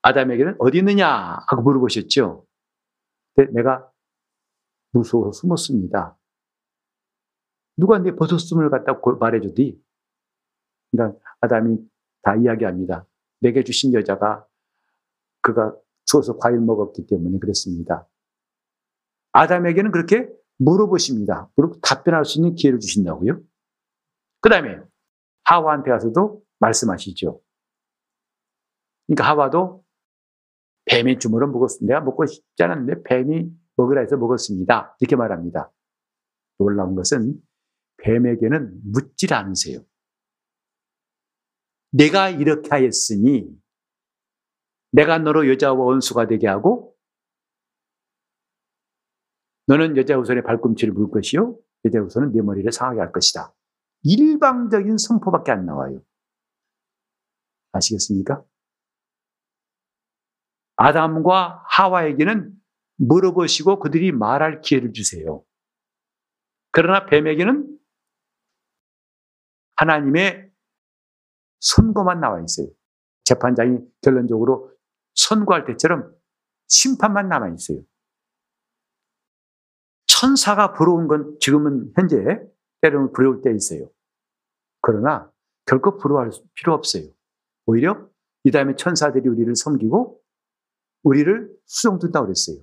아담에게는 0.02 0.56
어디 0.60 0.78
있느냐 0.78 1.08
하고 1.48 1.62
물어보셨죠. 1.62 2.46
내가 3.52 3.90
무서워서 4.92 5.32
숨었습니다. 5.40 6.16
누가 7.80 7.98
내 7.98 8.14
버섯숨을 8.14 8.68
갖다 8.68 9.00
말해주디? 9.18 9.82
그러니까 10.92 11.18
아담이 11.40 11.78
다 12.22 12.36
이야기합니다. 12.36 13.06
내게 13.40 13.64
주신 13.64 13.94
여자가 13.94 14.46
그가 15.40 15.74
주어서 16.04 16.36
과일 16.36 16.60
먹었기 16.60 17.06
때문에 17.06 17.38
그랬습니다. 17.38 18.06
아담에게는 19.32 19.92
그렇게 19.92 20.28
물어보십니다. 20.58 21.50
물어 21.56 21.72
답변할 21.80 22.26
수 22.26 22.38
있는 22.38 22.54
기회를 22.54 22.80
주신다고요. 22.80 23.40
그 24.42 24.50
다음에 24.50 24.78
하와한테 25.44 25.90
가서도 25.90 26.42
말씀하시죠. 26.58 27.40
그러니까 29.06 29.28
하와도 29.30 29.84
뱀의 30.84 31.18
주물을 31.18 31.46
먹었습니다. 31.48 31.94
내가 31.94 32.04
먹고 32.04 32.26
싶지 32.26 32.62
않았는데 32.62 33.04
뱀이 33.04 33.50
먹으라 33.76 34.02
해서 34.02 34.18
먹었습니다. 34.18 34.96
이렇게 35.00 35.16
말합니다. 35.16 35.72
놀라운 36.58 36.94
것은 36.94 37.40
뱀에게는 38.02 38.80
묻질 38.84 39.34
않으세요. 39.34 39.80
내가 41.92 42.30
이렇게 42.30 42.68
하였으니 42.70 43.48
내가 44.92 45.18
너로 45.18 45.48
여자와 45.48 45.78
원수가 45.78 46.26
되게 46.26 46.46
하고 46.46 46.96
너는 49.66 49.96
여자 49.96 50.18
우선의 50.18 50.42
발꿈치를 50.42 50.92
물 50.92 51.10
것이요 51.10 51.56
여자 51.84 52.00
우선은 52.00 52.32
네 52.32 52.42
머리를 52.42 52.70
상하게 52.72 53.00
할 53.00 53.12
것이다. 53.12 53.54
일방적인 54.02 54.98
선포밖에 54.98 55.52
안 55.52 55.66
나와요. 55.66 56.02
아시겠습니까? 57.72 58.42
아담과 60.76 61.64
하와에게는 61.68 62.52
물어보시고 62.96 63.78
그들이 63.78 64.12
말할 64.12 64.60
기회를 64.60 64.92
주세요. 64.92 65.44
그러나 66.72 67.06
뱀에게는 67.06 67.69
하나님의 69.80 70.50
선고만 71.60 72.20
나와 72.20 72.40
있어요. 72.40 72.68
재판장이 73.24 73.78
결론적으로 74.02 74.72
선고할 75.14 75.64
때처럼 75.64 76.14
심판만 76.68 77.28
남아 77.28 77.48
있어요. 77.50 77.82
천사가 80.06 80.74
부러운 80.74 81.08
건 81.08 81.38
지금은 81.40 81.92
현재 81.96 82.16
때로는 82.82 83.12
부러울 83.12 83.40
때 83.40 83.52
있어요. 83.54 83.90
그러나 84.82 85.30
결코 85.64 85.96
부러워할 85.96 86.30
필요 86.54 86.74
없어요. 86.74 87.04
오히려 87.64 88.06
이 88.44 88.50
다음에 88.50 88.76
천사들이 88.76 89.28
우리를 89.28 89.54
섬기고 89.56 90.20
우리를 91.04 91.50
수용된다고 91.64 92.26
그랬어요. 92.26 92.58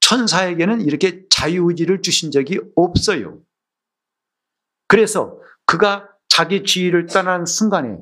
천사에게는 0.00 0.82
이렇게 0.82 1.26
자유의지를 1.30 2.02
주신 2.02 2.30
적이 2.30 2.60
없어요. 2.76 3.42
그래서 4.92 5.40
그가 5.64 6.06
자기 6.28 6.64
지위를 6.64 7.06
떠난 7.06 7.46
순간에 7.46 7.96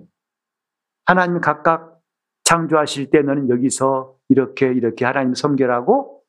하나님 1.06 1.40
각각 1.40 2.00
창조하실 2.42 3.10
때 3.10 3.22
너는 3.22 3.48
여기서 3.48 4.16
이렇게 4.28 4.66
이렇게 4.66 5.04
하나님 5.04 5.34
섬겨라고 5.34 6.24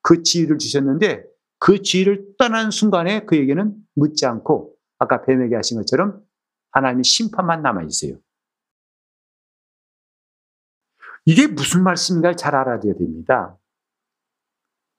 그 0.00 0.22
지위를 0.22 0.58
주셨는데 0.58 1.24
그 1.58 1.82
지위를 1.82 2.36
떠난 2.38 2.70
순간에 2.70 3.24
그에게는 3.24 3.74
묻지 3.96 4.26
않고 4.26 4.76
아까 5.00 5.22
뱀에게 5.22 5.56
하신 5.56 5.78
것처럼 5.78 6.22
하나님의 6.70 7.02
심판만 7.02 7.60
남아 7.62 7.82
있어요. 7.82 8.20
이게 11.24 11.48
무슨 11.48 11.82
말씀인가 11.82 12.36
잘 12.36 12.54
알아야 12.54 12.78
됩니다. 12.78 13.58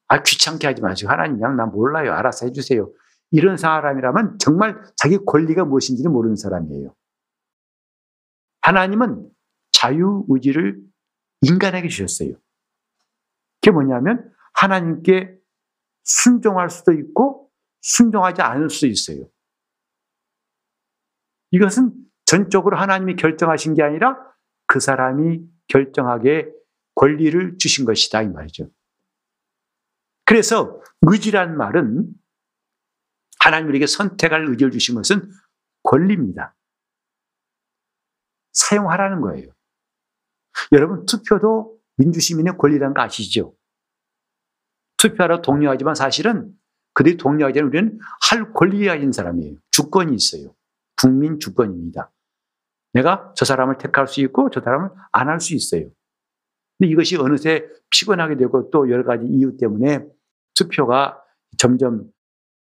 아, 0.10 0.22
귀찮게 0.22 0.68
하지 0.68 0.82
마시고 0.82 1.10
하나님 1.10 1.38
그냥 1.38 1.56
나 1.56 1.66
몰라요. 1.66 2.12
알아서 2.12 2.46
해주세요. 2.48 2.92
이런 3.36 3.58
사람이라면 3.58 4.40
정말 4.40 4.82
자기 4.96 5.18
권리가 5.18 5.66
무엇인지는 5.66 6.10
모르는 6.10 6.38
사람이에요. 6.38 6.96
하나님은 8.62 9.30
자유의지를 9.74 10.82
인간에게 11.42 11.90
주셨어요. 11.90 12.36
그게 13.60 13.72
뭐냐면 13.72 14.32
하나님께 14.54 15.38
순종할 16.06 16.70
수도 16.70 16.94
있고 16.94 17.52
순종하지 17.82 18.42
않을 18.42 18.70
수 18.70 18.88
있어요. 18.88 19.28
이것은 21.52 21.94
전적으로 22.26 22.78
하나님이 22.78 23.18
결정하신 23.18 23.74
게 23.74 23.84
아니라 23.84 24.18
그 24.66 24.80
사람이 24.80 25.42
결정하게 25.68 26.50
권리를 26.96 27.58
주신 27.58 27.84
것이다 27.84 28.22
이 28.22 28.30
말이죠. 28.30 28.70
그래서 30.24 30.82
의지란 31.02 31.58
말은 31.58 32.08
하나님 33.46 33.68
우리에게 33.68 33.86
선택할 33.86 34.50
의지를 34.50 34.72
주신 34.72 34.96
것은 34.96 35.32
권리입니다. 35.84 36.56
사용하라는 38.54 39.22
거예요. 39.22 39.52
여러분 40.72 41.06
투표도 41.06 41.78
민주시민의 41.98 42.58
권리라는 42.58 42.96
거 42.96 43.04
아시죠? 43.04 43.54
투표하러 44.98 45.44
독려하지만 45.44 45.94
사실은 45.94 46.58
그들이 46.94 47.18
독려하기 47.18 47.54
전에 47.54 47.68
우리는 47.68 48.00
할 48.28 48.52
권리가 48.52 48.96
있는 48.96 49.12
사람이에요. 49.12 49.58
주권이 49.70 50.16
있어요. 50.16 50.56
국민 51.00 51.40
주권입니다. 51.40 52.12
내가 52.94 53.32
저 53.36 53.46
사람을 53.46 53.78
택할 53.78 54.08
수 54.08 54.22
있고 54.22 54.50
저 54.50 54.60
사람을 54.60 54.90
안 55.12 55.28
할 55.28 55.40
수 55.40 55.54
있어요. 55.54 55.92
근데 56.80 56.92
이것이 56.92 57.16
어느새 57.18 57.70
피곤하게 57.92 58.38
되고 58.38 58.72
또 58.72 58.90
여러 58.90 59.04
가지 59.04 59.28
이유 59.28 59.56
때문에 59.56 60.04
투표가 60.56 61.22
점점 61.60 62.10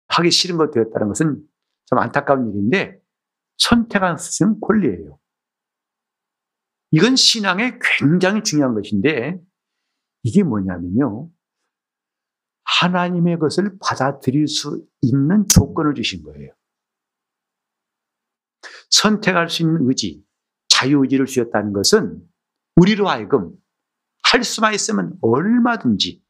하기 0.09 0.31
싫은 0.31 0.57
것 0.57 0.71
되었다는 0.71 1.07
것은 1.07 1.43
좀 1.85 1.99
안타까운 1.99 2.49
일인데 2.49 2.99
선택한 3.57 4.15
것은 4.15 4.59
권리예요. 4.59 5.19
이건 6.91 7.15
신앙에 7.15 7.77
굉장히 7.99 8.43
중요한 8.43 8.73
것인데 8.73 9.39
이게 10.23 10.43
뭐냐면요. 10.43 11.29
하나님의 12.63 13.39
것을 13.39 13.77
받아들일 13.79 14.47
수 14.47 14.85
있는 15.01 15.47
조건을 15.47 15.93
주신 15.95 16.23
거예요. 16.23 16.53
선택할 18.89 19.49
수 19.49 19.63
있는 19.63 19.87
의지, 19.87 20.23
자유의지를 20.69 21.25
주셨다는 21.25 21.73
것은 21.73 22.21
우리로 22.75 23.07
하여금 23.07 23.51
할 24.23 24.43
수만 24.43 24.73
있으면 24.73 25.17
얼마든지 25.21 26.23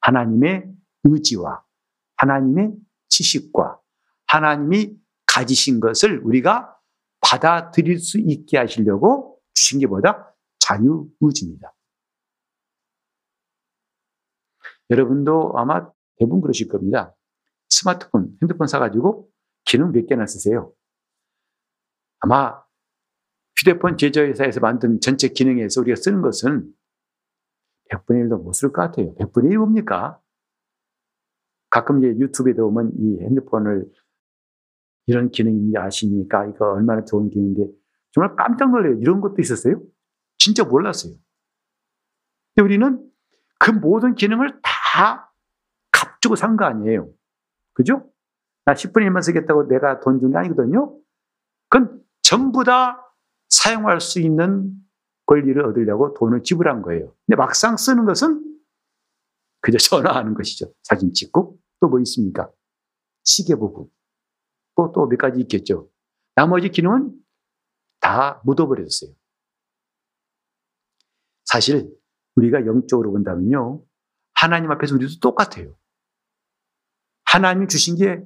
하나님의 0.00 0.72
의지와 1.04 1.62
하나님의 2.16 2.72
지식과 3.20 3.78
하나님이 4.26 4.96
가지신 5.26 5.80
것을 5.80 6.20
우리가 6.24 6.76
받아들일 7.20 7.98
수 7.98 8.18
있게 8.18 8.58
하시려고 8.58 9.38
주신 9.54 9.78
게 9.78 9.86
뭐다? 9.86 10.34
자유의지입니다. 10.60 11.74
여러분도 14.90 15.54
아마 15.56 15.88
대부분 16.16 16.40
그러실 16.40 16.68
겁니다. 16.68 17.14
스마트폰, 17.68 18.36
핸드폰 18.42 18.66
사가지고 18.66 19.28
기능 19.64 19.92
몇 19.92 20.06
개나 20.06 20.26
쓰세요. 20.26 20.72
아마 22.20 22.60
휴대폰 23.56 23.96
제조회사에서 23.96 24.60
만든 24.60 25.00
전체 25.00 25.28
기능에서 25.28 25.80
우리가 25.82 25.96
쓰는 25.96 26.22
것은 26.22 26.72
100분의 27.90 28.28
1도 28.28 28.42
못 28.42 28.52
쓸 28.54 28.72
것 28.72 28.82
같아요. 28.82 29.14
100분의 29.16 29.52
1 29.52 29.58
뭡니까? 29.58 30.20
가끔 31.70 31.98
이제 31.98 32.08
유튜브에 32.18 32.54
보면 32.54 32.92
이 32.98 33.20
핸드폰을 33.22 33.86
이런 35.06 35.30
기능인지 35.30 35.76
아십니까? 35.78 36.46
이거 36.46 36.72
얼마나 36.72 37.04
좋은 37.04 37.30
기능인데 37.30 37.66
정말 38.12 38.36
깜짝 38.36 38.70
놀래요. 38.70 38.98
이런 39.00 39.20
것도 39.20 39.36
있었어요? 39.40 39.80
진짜 40.38 40.64
몰랐어요. 40.64 41.14
근데 42.54 42.64
우리는 42.64 43.10
그 43.58 43.70
모든 43.70 44.14
기능을 44.14 44.60
다 44.62 45.32
값주고 45.92 46.36
산 46.36 46.56
거 46.56 46.64
아니에요. 46.64 47.08
그죠? 47.74 48.10
나 48.64 48.74
10분의 48.74 49.08
1만 49.08 49.22
쓰겠다고 49.22 49.68
내가 49.68 50.00
돈 50.00 50.20
준 50.20 50.32
게 50.32 50.38
아니거든요. 50.38 50.96
그건 51.68 52.02
전부 52.22 52.64
다 52.64 53.06
사용할 53.48 54.00
수 54.00 54.20
있는 54.20 54.72
권리를 55.26 55.64
얻으려고 55.64 56.14
돈을 56.14 56.42
지불한 56.42 56.82
거예요. 56.82 57.14
근데 57.26 57.36
막상 57.36 57.76
쓰는 57.76 58.04
것은 58.04 58.44
그저 59.60 59.78
전화하는 59.78 60.34
것이죠. 60.34 60.72
사진 60.82 61.12
찍고 61.12 61.58
또 61.80 61.88
뭐 61.88 61.98
있습니까? 62.00 62.50
시계 63.24 63.54
또또몇 64.76 65.18
가지 65.18 65.40
있겠죠. 65.40 65.90
나머지 66.34 66.68
기능은 66.70 67.18
다 68.00 68.40
묻어버렸어요. 68.44 69.12
사실 71.44 71.90
우리가 72.36 72.64
영적으로 72.66 73.10
본다면요. 73.12 73.82
하나님 74.34 74.70
앞에서 74.70 74.94
우리도 74.94 75.20
똑같아요. 75.20 75.76
하나님 77.24 77.68
주신 77.68 77.96
게 77.96 78.22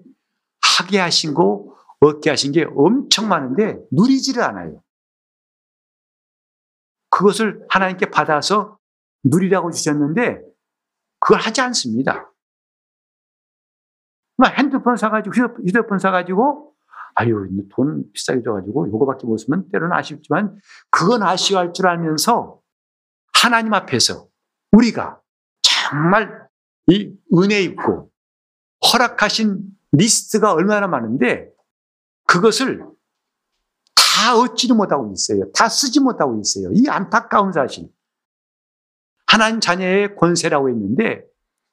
하게 0.61 0.99
하신 0.99 1.35
거, 1.35 1.75
얻게 2.01 2.31
하신 2.31 2.53
게 2.53 2.65
엄청 2.77 3.29
많은데 3.29 3.79
누리지를 3.91 4.43
않아요. 4.43 4.83
그것을 7.11 7.65
하나님께 7.69 8.11
받아서 8.11 8.79
누리라고 9.25 9.71
주셨는데 9.71 10.43
그걸 11.19 11.41
하지 11.41 11.61
않습니다. 11.63 12.34
핸드폰 14.57 14.97
사가지고, 14.97 15.35
휴대폰 15.67 15.99
사가지고, 15.99 16.75
아유, 17.15 17.49
돈 17.71 18.11
비싸게 18.13 18.43
줘가지고 18.43 18.89
요거밖에 18.89 19.27
못 19.27 19.39
쓰면 19.39 19.71
때로는 19.71 19.97
아쉽지만 19.97 20.57
그건 20.91 21.23
아쉬워할 21.23 21.73
줄 21.73 21.87
알면서 21.87 22.61
하나님 23.33 23.73
앞에서 23.75 24.27
우리가 24.73 25.21
정말 25.63 26.49
이 26.89 27.17
은혜 27.37 27.63
있고 27.63 28.11
허락하신 28.93 29.61
리스트가 29.93 30.53
얼마나 30.53 30.89
많은데 30.89 31.51
그것을 32.27 32.85
다 33.95 34.37
얻지도 34.37 34.75
못하고 34.75 35.13
있어요. 35.13 35.51
다 35.53 35.69
쓰지 35.69 36.01
못하고 36.01 36.41
있어요. 36.41 36.71
이 36.73 36.89
안타까운 36.89 37.53
사실. 37.53 37.89
하나님 39.27 39.61
자녀의 39.61 40.17
권세라고 40.17 40.69
했는데 40.69 41.25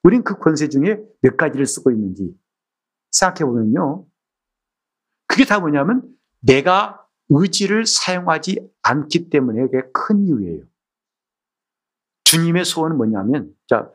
우린 0.04 0.24
그 0.24 0.38
권세 0.38 0.70
중에 0.70 1.00
몇 1.22 1.38
가지를 1.38 1.66
쓰고 1.66 1.92
있는지 1.92 2.34
생각해 3.12 3.46
보면요. 3.46 4.06
그게 5.28 5.46
다 5.46 5.60
뭐냐면 5.60 6.04
내가 6.40 7.06
의지를 7.30 7.86
사용하지 7.86 8.70
않기 8.82 9.30
때문에 9.30 9.62
그게 9.68 9.82
큰 9.94 10.26
이유예요. 10.26 10.64
주님의 12.26 12.66
소원은 12.66 12.98
뭐냐면 12.98 13.54
자 13.68 13.90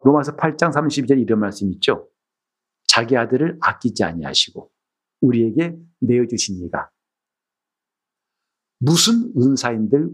로마서 0.00 0.36
8장 0.36 0.72
32절 0.72 1.20
이런 1.20 1.40
말씀 1.40 1.70
있죠. 1.72 2.08
자기 2.86 3.16
아들을 3.16 3.58
아끼지 3.60 4.04
아니하시고 4.04 4.70
우리에게 5.20 5.76
내어 6.00 6.26
주신 6.26 6.64
이가 6.64 6.90
무슨 8.78 9.32
은사인들 9.36 10.10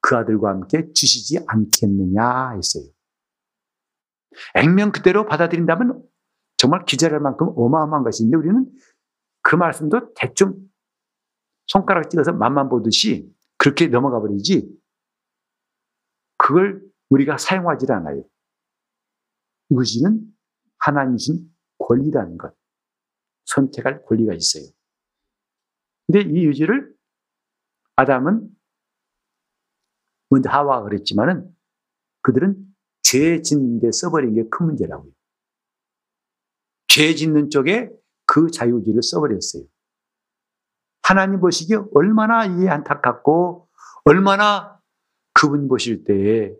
그 0.00 0.16
아들과 0.16 0.48
함께 0.48 0.92
주시지 0.92 1.44
않겠느냐 1.46 2.52
했어요. 2.56 2.84
액면 4.54 4.92
그대로 4.92 5.26
받아들인다면 5.26 6.02
정말 6.60 6.84
기절할 6.84 7.20
만큼 7.20 7.54
어마어마한 7.56 8.04
것인데 8.04 8.36
우리는 8.36 8.70
그 9.40 9.56
말씀도 9.56 10.12
대충 10.12 10.68
손가락 11.66 12.10
찍어서 12.10 12.34
맛만 12.34 12.68
보듯이 12.68 13.34
그렇게 13.56 13.86
넘어가 13.86 14.20
버리지 14.20 14.68
그걸 16.36 16.82
우리가 17.08 17.38
사용하지 17.38 17.90
않아요. 17.90 18.22
의지는 19.70 20.20
하나님 20.76 21.16
신 21.16 21.50
권리라는 21.78 22.36
것. 22.36 22.54
선택할 23.46 24.04
권리가 24.04 24.34
있어요. 24.34 24.64
근데 26.06 26.28
이 26.28 26.44
의지를 26.44 26.94
아담은 27.96 28.54
먼저 30.28 30.50
하와가 30.50 30.82
그랬지만은 30.82 31.56
그들은 32.20 32.54
죄 33.02 33.40
짓는 33.40 33.80
데 33.80 33.90
써버린 33.92 34.34
게 34.34 34.46
큰 34.50 34.66
문제라고요. 34.66 35.10
죄 36.90 37.14
짓는 37.14 37.50
쪽에 37.50 37.88
그 38.26 38.50
자유의지를 38.50 39.00
써버렸어요. 39.00 39.62
하나님 41.02 41.40
보시기에 41.40 41.78
얼마나 41.94 42.44
이 42.46 42.68
안타깝고 42.68 43.68
얼마나 44.04 44.80
그분 45.32 45.68
보실 45.68 46.02
때에 46.02 46.52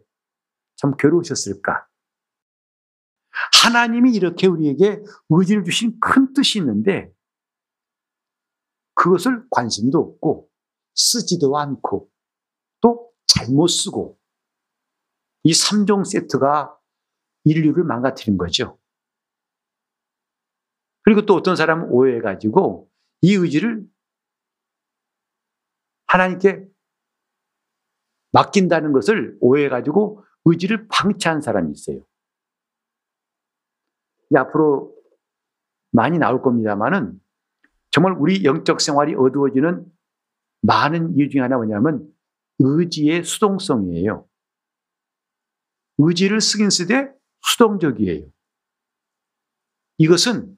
참 0.77 0.95
괴로우셨을까. 0.97 1.88
하나님이 3.62 4.12
이렇게 4.12 4.47
우리에게 4.47 5.03
의지를 5.31 5.64
주신 5.64 5.99
큰 5.99 6.33
뜻이 6.33 6.61
있는데 6.61 7.12
그것을 8.95 9.45
관심도 9.51 9.99
없고 9.99 10.49
쓰지도 10.95 11.59
않고 11.59 12.09
또 12.81 13.11
잘못 13.27 13.66
쓰고 13.66 14.16
이 15.43 15.53
3종 15.53 16.05
세트가 16.05 16.77
인류를 17.45 17.83
망가뜨린 17.83 18.37
거죠. 18.37 18.79
그리고 21.03 21.27
또 21.27 21.35
어떤 21.35 21.57
사람은 21.57 21.89
오해해가지고 21.91 22.89
이 23.23 23.35
의지를 23.35 23.85
하나님께 26.07 26.67
맡긴다는 28.33 28.93
것을 28.93 29.37
오해해가지고 29.41 30.25
의지를 30.45 30.87
방치한 30.89 31.41
사람이 31.41 31.73
있어요. 31.73 32.05
앞으로 34.35 34.95
많이 35.91 36.19
나올 36.19 36.41
겁니다만은 36.43 37.21
정말 37.91 38.13
우리 38.13 38.45
영적 38.45 38.81
생활이 38.81 39.15
어두워지는 39.15 39.85
많은 40.63 41.17
이유 41.17 41.29
중에 41.29 41.41
하나 41.41 41.57
뭐냐면 41.57 42.09
의지의 42.59 43.25
수동성이에요. 43.25 44.27
의지를 45.99 46.41
쓰긴 46.41 46.71
쓰되 46.71 47.13
수동적이에요. 47.43 48.27
이것은 49.99 50.57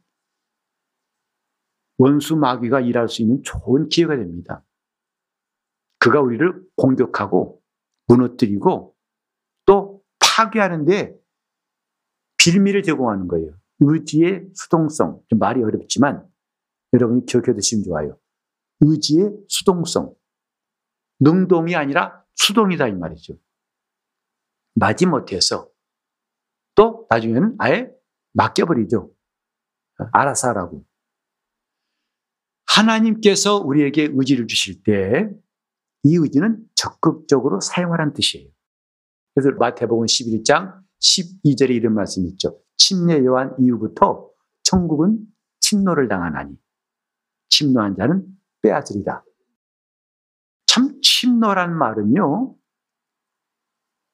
원수 2.02 2.34
마귀가 2.34 2.80
일할 2.80 3.08
수 3.08 3.22
있는 3.22 3.44
좋은 3.44 3.88
기회가 3.88 4.16
됩니다. 4.16 4.64
그가 6.00 6.20
우리를 6.20 6.66
공격하고 6.74 7.62
무너뜨리고 8.08 8.96
또 9.66 10.02
파괴하는데 10.18 11.16
빌미를 12.38 12.82
제공하는 12.82 13.28
거예요. 13.28 13.56
의지의 13.78 14.48
수동성. 14.52 15.22
좀 15.28 15.38
말이 15.38 15.62
어렵지만 15.62 16.28
여러분이 16.92 17.24
기억해 17.26 17.54
두시면 17.54 17.84
좋아요. 17.84 18.18
의지의 18.80 19.30
수동성. 19.46 20.12
능동이 21.20 21.76
아니라 21.76 22.24
수동이다 22.34 22.88
이 22.88 22.94
말이죠. 22.94 23.38
마지못해서 24.74 25.70
또 26.74 27.06
나중에는 27.08 27.54
아예 27.58 27.92
맡겨버리죠. 28.32 29.14
알아서 30.12 30.48
하라고. 30.48 30.84
하나님께서 32.76 33.58
우리에게 33.58 34.10
의지를 34.12 34.46
주실 34.46 34.82
때 34.82 35.42
이 36.04 36.16
의지는 36.16 36.64
적극적으로 36.74 37.60
사용하라는 37.60 38.12
뜻이에요. 38.12 38.48
그래서 39.34 39.56
마태복음 39.56 40.06
11장 40.06 40.82
12절에 41.00 41.70
이런 41.70 41.94
말씀이 41.94 42.28
있죠. 42.30 42.60
침례 42.76 43.24
요한 43.24 43.54
이후부터 43.58 44.30
천국은 44.64 45.18
침노를 45.60 46.08
당하나니 46.08 46.56
침노한 47.48 47.96
자는 47.96 48.26
빼앗으리다. 48.62 49.24
참 50.66 51.00
침노란 51.02 51.76
말은요. 51.76 52.56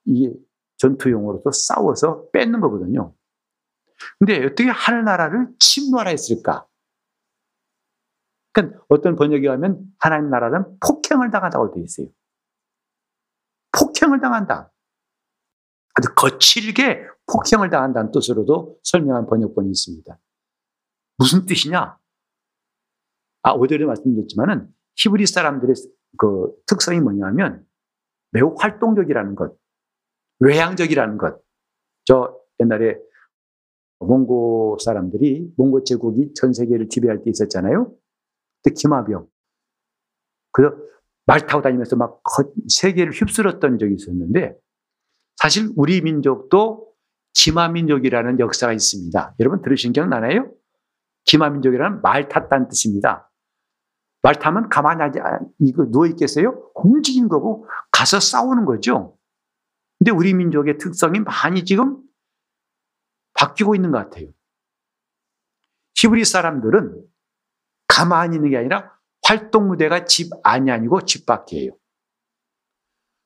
이게 0.07 0.35
전투용어로도 0.77 1.51
싸워서 1.51 2.31
뺏는 2.33 2.61
거거든요. 2.61 3.14
근데 4.18 4.44
어떻게 4.44 4.68
하늘나라를 4.68 5.49
침노하라 5.59 6.11
했을까? 6.11 6.66
그러니까 8.59 8.85
어떤 8.88 9.14
번역이 9.14 9.47
하면 9.47 9.85
하나님 9.99 10.31
나라는 10.31 10.79
폭행을 10.81 11.31
당한다고 11.31 11.73
되어 11.73 11.85
있어요. 11.85 12.09
폭행을 13.79 14.21
당한다. 14.21 14.73
아주 15.94 16.09
거칠게 16.16 17.07
폭행을 17.27 17.71
당한다는 17.71 18.11
뜻으로도 18.11 18.79
설명한 18.83 19.27
번역본이 19.27 19.71
있습니다. 19.71 20.18
무슨 21.18 21.47
뜻이냐? 21.47 21.99
아, 23.42 23.53
오전에 23.53 23.85
말씀드렸지만은 23.85 24.73
히브리 24.97 25.27
사람들의 25.27 25.75
그 26.16 26.53
특성이 26.66 27.01
뭐냐면 27.01 27.64
매우 28.33 28.55
활동적이라는 28.59 29.37
것, 29.37 29.57
외향적이라는 30.40 31.18
것. 31.18 31.40
저 32.05 32.37
옛날에 32.61 32.99
몽고 34.01 34.79
사람들이 34.81 35.53
몽고 35.57 35.85
제국이 35.85 36.33
전 36.35 36.53
세계를 36.53 36.88
지배할 36.88 37.23
때 37.23 37.31
있었잖아요. 37.31 37.92
그때 38.62 38.75
기마병. 38.75 39.27
그래서 40.53 40.77
말 41.27 41.47
타고 41.47 41.62
다니면서 41.62 41.97
막 41.97 42.23
세계를 42.68 43.12
휩쓸었던 43.12 43.79
적이 43.79 43.94
있었는데 43.94 44.57
사실 45.37 45.71
우리 45.77 46.01
민족도 46.01 46.92
기마민족이라는 47.35 48.40
역사가 48.40 48.73
있습니다. 48.73 49.37
여러분 49.38 49.62
들으신 49.62 49.92
기억 49.92 50.09
나나요? 50.09 50.51
기마민족이라는 51.25 52.03
말 52.03 52.29
탔다는 52.29 52.68
뜻입니다. 52.68 53.31
말 54.23 54.35
타면 54.35 54.68
가만히 54.68 55.03
앉아, 55.03 55.40
이거 55.61 55.85
누워있겠어요? 55.85 56.73
움직이는 56.75 57.29
거고 57.29 57.68
가서 57.92 58.18
싸우는 58.18 58.64
거죠. 58.64 59.16
근데 59.99 60.11
우리 60.11 60.35
민족의 60.35 60.79
특성이 60.79 61.21
많이 61.21 61.64
지금 61.64 62.03
바뀌고 63.35 63.75
있는 63.75 63.90
것 63.92 63.99
같아요. 63.99 64.29
히브리 65.94 66.25
사람들은 66.25 67.05
가만히 67.98 68.37
있는 68.37 68.50
게 68.50 68.56
아니라 68.56 68.92
활동 69.26 69.66
무대가 69.66 70.04
집 70.04 70.30
안이 70.44 70.70
아니고 70.70 71.04
집 71.04 71.26
밖이에요. 71.26 71.72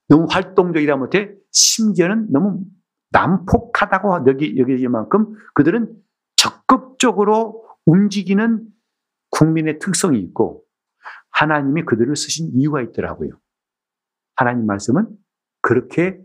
너무 0.09 0.27
활동적이다 0.31 0.97
못해 0.97 1.35
심지어는 1.51 2.33
너무 2.33 2.65
난폭하다고 3.11 4.25
여기, 4.29 4.59
여기질 4.59 4.89
만큼 4.89 5.35
그들은 5.55 5.95
적극적으로 6.37 7.69
움직이는 7.85 8.67
국민의 9.31 9.79
특성이 9.79 10.21
있고 10.21 10.65
하나님이 11.31 11.85
그들을 11.85 12.17
쓰신 12.17 12.53
이유가 12.55 12.81
있더라고요. 12.81 13.39
하나님 14.37 14.65
말씀은 14.65 15.07
그렇게 15.61 16.19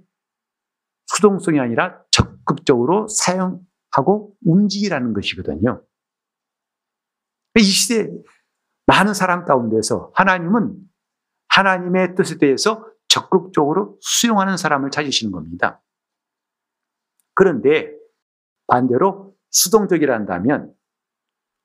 수동성이 1.07 1.59
아니라 1.59 2.01
적극적으로 2.11 3.07
사용하고 3.09 4.35
움직이라는 4.45 5.13
것이거든요. 5.13 5.83
이 7.57 7.61
시대 7.63 8.09
많은 8.87 9.13
사람 9.13 9.45
가운데서 9.45 10.11
하나님은 10.15 10.75
하나님의 11.49 12.15
뜻에 12.15 12.37
대해서 12.37 12.85
적극적으로 13.07 13.97
수용하는 14.01 14.57
사람을 14.57 14.91
찾으시는 14.91 15.31
겁니다. 15.31 15.81
그런데 17.35 17.93
반대로 18.67 19.35
수동적이란다면 19.51 20.73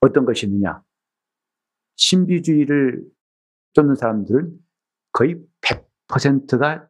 어떤 0.01 0.25
것이 0.25 0.47
있느냐? 0.47 0.83
신비주의를 1.97 3.05
쫓는 3.73 3.95
사람들은 3.97 4.59
거의 5.13 5.41
100%가 6.09 6.89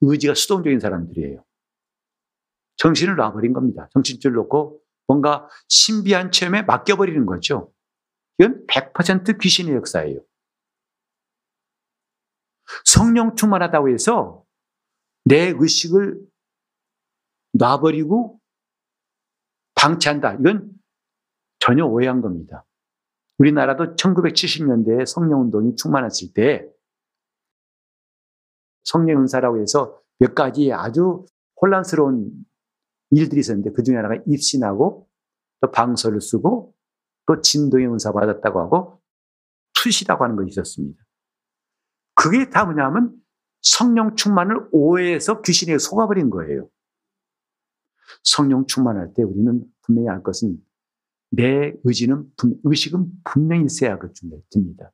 의지가 0.00 0.34
수동적인 0.34 0.80
사람들이에요. 0.80 1.44
정신을 2.76 3.16
놔버린 3.16 3.52
겁니다. 3.52 3.88
정신줄 3.92 4.32
놓고 4.32 4.80
뭔가 5.06 5.48
신비한 5.68 6.30
체험에 6.30 6.62
맡겨버리는 6.62 7.24
거죠. 7.26 7.73
이건 8.38 8.66
100% 8.66 9.40
귀신의 9.40 9.74
역사예요. 9.76 10.20
성령 12.84 13.36
충만하다고 13.36 13.90
해서 13.90 14.44
내 15.24 15.52
의식을 15.56 16.20
놔버리고 17.52 18.40
방치한다. 19.74 20.34
이건 20.34 20.72
전혀 21.60 21.84
오해한 21.84 22.20
겁니다. 22.20 22.64
우리나라도 23.38 23.96
1970년대에 23.96 25.06
성령운동이 25.06 25.76
충만했을 25.76 26.32
때 26.32 26.68
성령 28.84 29.22
은사라고 29.22 29.60
해서 29.60 30.00
몇 30.18 30.34
가지 30.34 30.72
아주 30.72 31.26
혼란스러운 31.60 32.30
일들이 33.10 33.40
있었는데 33.40 33.72
그 33.72 33.82
중에 33.82 33.96
하나가 33.96 34.16
입신하고 34.26 35.08
또 35.60 35.70
방서를 35.70 36.20
쓰고 36.20 36.74
또 37.26 37.40
진동의 37.40 37.86
은사 37.88 38.12
받았다고 38.12 38.60
하고 38.60 39.00
투시라고 39.74 40.24
하는 40.24 40.36
것이 40.36 40.48
있었습니다. 40.50 41.02
그게 42.14 42.48
다 42.50 42.64
뭐냐면 42.64 43.14
성령 43.62 44.14
충만을 44.14 44.68
오해해서 44.72 45.40
귀신에게 45.42 45.78
속아버린 45.78 46.30
거예요. 46.30 46.68
성령 48.22 48.66
충만할 48.66 49.14
때 49.14 49.22
우리는 49.22 49.64
분명히 49.82 50.08
알 50.08 50.22
것은 50.22 50.58
내 51.30 51.74
의지는, 51.82 52.30
의식은 52.62 53.10
분명히 53.24 53.64
있어야 53.64 53.98
됩니다. 54.50 54.92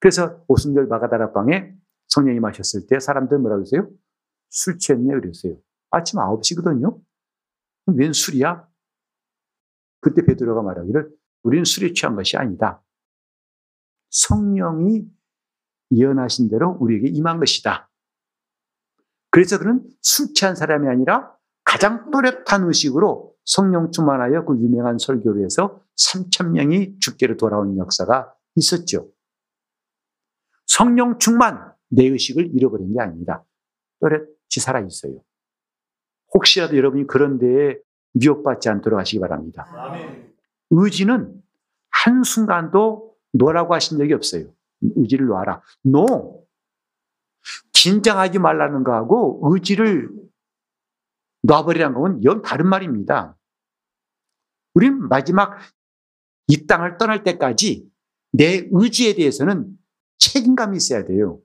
그래서 0.00 0.42
오순절 0.48 0.86
마가다락방에 0.86 1.74
성령이 2.08 2.40
마셨을 2.40 2.86
때 2.86 2.98
사람들 2.98 3.38
뭐라고 3.38 3.62
했어요? 3.62 3.88
술 4.48 4.78
취했네 4.78 5.14
그랬어요. 5.14 5.56
아침 5.90 6.18
9시거든요. 6.18 7.00
웬 7.86 8.12
술이야? 8.12 8.66
그때 10.02 10.26
베드로가 10.26 10.60
말하기를 10.62 11.10
우리는 11.44 11.64
술에 11.64 11.94
취한 11.94 12.14
것이 12.16 12.36
아니다. 12.36 12.82
성령이 14.10 15.06
예언하신 15.92 16.50
대로 16.50 16.76
우리에게 16.80 17.08
임한 17.08 17.38
것이다. 17.38 17.90
그래서 19.30 19.58
그는 19.58 19.82
술 20.02 20.34
취한 20.34 20.54
사람이 20.54 20.86
아니라 20.88 21.34
가장 21.64 22.10
또렷한 22.10 22.64
의식으로 22.64 23.34
성령 23.44 23.90
충만하여 23.90 24.44
그 24.44 24.58
유명한 24.58 24.98
설교를 24.98 25.44
해서 25.44 25.80
3천 25.96 26.50
명이 26.50 26.98
죽게로 27.00 27.36
돌아온 27.36 27.78
역사가 27.78 28.34
있었죠. 28.56 29.10
성령 30.66 31.18
충만, 31.18 31.72
내 31.88 32.04
의식을 32.06 32.54
잃어버린 32.54 32.92
게 32.92 33.00
아닙니다. 33.00 33.44
또렷이 34.00 34.60
살아 34.60 34.80
있어요. 34.80 35.22
혹시라도 36.34 36.76
여러분이 36.76 37.06
그런 37.06 37.38
데에 37.38 37.78
미혹받지 38.14 38.68
않도록 38.68 38.98
하시기 38.98 39.20
바랍니다. 39.20 39.66
의지는 40.70 41.42
한순간도 41.90 43.14
노라고 43.32 43.74
하신 43.74 43.98
적이 43.98 44.14
없어요. 44.14 44.46
의지를 44.96 45.26
놔라. 45.26 45.62
노. 45.82 46.46
긴장하지 47.72 48.38
말라는 48.38 48.84
거하고 48.84 49.40
의지를 49.44 50.10
놔버리라는 51.42 51.98
건 52.00 52.20
영 52.24 52.42
다른 52.42 52.68
말입니다. 52.68 53.36
우리는 54.74 55.08
마지막 55.08 55.58
이 56.46 56.66
땅을 56.66 56.98
떠날 56.98 57.22
때까지 57.24 57.90
내 58.32 58.68
의지에 58.70 59.14
대해서는 59.14 59.76
책임감이 60.18 60.76
있어야 60.76 61.04
돼요. 61.04 61.40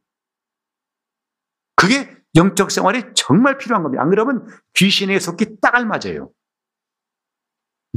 그게 1.76 2.16
영적 2.36 2.72
생활에 2.72 3.12
정말 3.14 3.58
필요한 3.58 3.84
겁니다. 3.84 4.04
안 4.04 4.10
그러면 4.10 4.46
귀신에 4.74 5.20
속기 5.20 5.60
딱 5.60 5.76
알맞아요. 5.76 6.32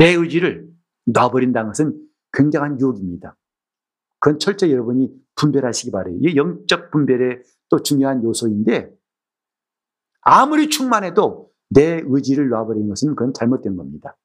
내 0.01 0.15
의지를 0.15 0.67
놔버린다는 1.05 1.69
것은 1.69 2.09
굉장한 2.33 2.81
유혹입니다. 2.81 3.37
그건 4.19 4.39
철저히 4.39 4.73
여러분이 4.73 5.13
분별하시기 5.37 5.91
바래요. 5.91 6.17
이 6.23 6.37
영적 6.37 6.91
분별의 6.91 7.43
또 7.69 7.83
중요한 7.83 8.25
요소인데 8.25 8.91
아무리 10.23 10.71
충만해도 10.71 11.51
내 11.69 12.01
의지를 12.03 12.49
놔버리는 12.49 12.89
것은 12.89 13.15
그건 13.15 13.35
잘못된 13.35 13.77
겁니다. 13.77 14.17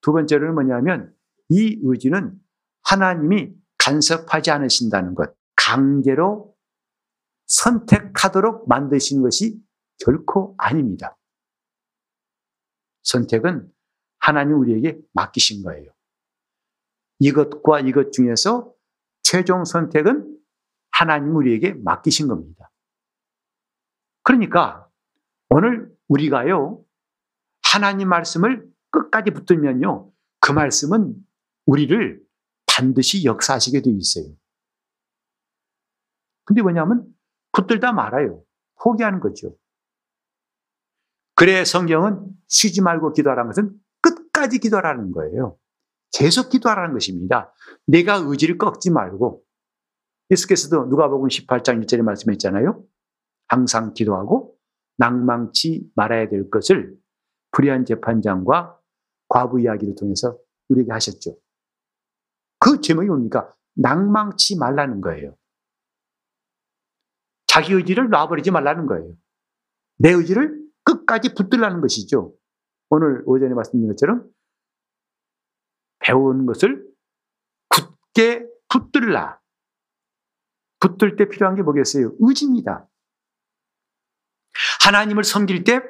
두 0.00 0.12
번째로는 0.12 0.54
뭐냐면 0.54 1.12
이 1.48 1.80
의지는 1.82 2.38
하나님이 2.84 3.52
간섭하지 3.78 4.52
않으신다는 4.52 5.16
것, 5.16 5.34
강제로 5.56 6.54
선택하도록 7.46 8.68
만드신 8.68 9.22
것이 9.22 9.60
결코 9.98 10.54
아닙니다. 10.56 11.16
선택은 13.06 13.70
하나님 14.18 14.58
우리에게 14.58 14.98
맡기신 15.12 15.62
거예요. 15.62 15.90
이것과 17.20 17.80
이것 17.80 18.12
중에서 18.12 18.72
최종 19.22 19.64
선택은 19.64 20.38
하나님 20.90 21.36
우리에게 21.36 21.74
맡기신 21.74 22.28
겁니다. 22.28 22.70
그러니까 24.22 24.88
오늘 25.48 25.94
우리가요, 26.08 26.84
하나님 27.62 28.08
말씀을 28.08 28.68
끝까지 28.90 29.30
붙들면요, 29.30 30.10
그 30.40 30.52
말씀은 30.52 31.14
우리를 31.66 32.20
반드시 32.66 33.24
역사하시게 33.24 33.82
되어 33.82 33.94
있어요. 33.94 34.34
근데 36.44 36.62
뭐냐면 36.62 37.06
붙들다 37.52 37.92
말아요. 37.92 38.42
포기하는 38.82 39.20
거죠. 39.20 39.56
그래 41.36 41.66
성경은 41.66 42.26
쉬지 42.48 42.80
말고 42.80 43.12
기도하라는 43.12 43.50
것은 43.50 43.78
끝까지 44.00 44.58
기도하라는 44.58 45.12
거예요. 45.12 45.58
계속 46.12 46.48
기도하라는 46.48 46.94
것입니다. 46.94 47.52
내가 47.86 48.16
의지를 48.16 48.56
꺾지 48.56 48.90
말고 48.90 49.42
예수께서도 50.30 50.86
누가복음 50.86 51.28
18장 51.28 51.84
1절에 51.84 52.02
말씀했잖아요. 52.02 52.82
항상 53.48 53.92
기도하고 53.92 54.56
낭망치 54.96 55.90
말아야 55.94 56.30
될 56.30 56.48
것을 56.48 56.96
불의한 57.52 57.84
재판장과 57.84 58.80
과부 59.28 59.60
이야기를 59.60 59.94
통해서 59.94 60.38
우리에게 60.68 60.90
하셨죠. 60.90 61.36
그 62.58 62.80
제목이 62.80 63.08
뭡니까? 63.08 63.54
낭망치 63.74 64.56
말라는 64.58 65.02
거예요. 65.02 65.36
자기 67.46 67.74
의지를 67.74 68.08
놔버리지 68.08 68.50
말라는 68.50 68.86
거예요. 68.86 69.14
내 69.98 70.10
의지를 70.10 70.65
끝까지 70.86 71.34
붙들라는 71.34 71.80
것이죠. 71.80 72.34
오늘 72.88 73.22
오전에 73.26 73.52
말씀드린 73.54 73.88
것처럼 73.88 74.24
배운 75.98 76.46
것을 76.46 76.86
굳게 77.68 78.46
붙들라. 78.68 79.40
붙들 80.80 81.16
때 81.16 81.28
필요한 81.28 81.56
게 81.56 81.62
뭐겠어요? 81.62 82.12
의지입니다. 82.20 82.88
하나님을 84.84 85.24
섬길 85.24 85.64
때 85.64 85.80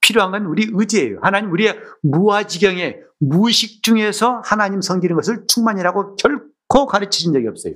필요한 0.00 0.30
건 0.30 0.46
우리 0.46 0.68
의지예요. 0.72 1.18
하나님 1.20 1.52
우리의 1.52 1.78
무아지경에 2.02 3.00
무의식 3.18 3.82
중에서 3.82 4.40
하나님 4.44 4.80
섬기는 4.80 5.14
것을 5.16 5.46
충만이라고 5.46 6.16
결코 6.16 6.86
가르치신 6.86 7.32
적이 7.32 7.48
없어요. 7.48 7.74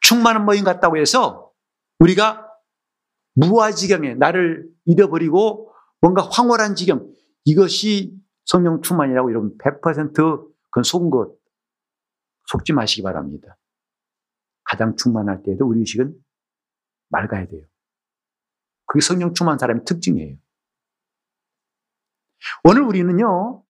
충만은 0.00 0.44
뭐인 0.44 0.64
같다고 0.64 0.96
해서 0.96 1.52
우리가 1.98 2.47
무아지경에 3.38 4.14
나를 4.14 4.68
잃어버리고 4.84 5.72
뭔가 6.00 6.28
황홀한 6.30 6.74
지경 6.74 7.12
이것이 7.44 8.16
성령 8.44 8.82
충만이라고 8.82 9.30
여러분 9.30 9.56
100% 9.58 10.48
그건 10.70 10.82
속은 10.82 11.10
것 11.10 11.36
속지 12.46 12.72
마시기 12.72 13.02
바랍니다. 13.02 13.56
가장 14.64 14.96
충만할 14.96 15.42
때에도 15.42 15.66
우리 15.66 15.80
의식은 15.80 16.14
맑아야 17.10 17.46
돼요. 17.46 17.64
그게 18.86 19.00
성령 19.00 19.34
충만 19.34 19.58
사람의 19.58 19.84
특징이에요. 19.84 20.36
오늘 22.64 22.82
우리는요, 22.82 23.62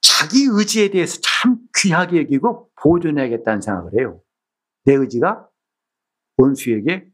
자기 0.00 0.46
의지에 0.50 0.90
대해서 0.90 1.18
참 1.22 1.58
귀하게 1.76 2.22
여기고 2.22 2.70
보존해야겠다는 2.76 3.60
생각을 3.60 3.98
해요. 3.98 4.22
내 4.84 4.94
의지가 4.94 5.48
원수에게 6.38 7.10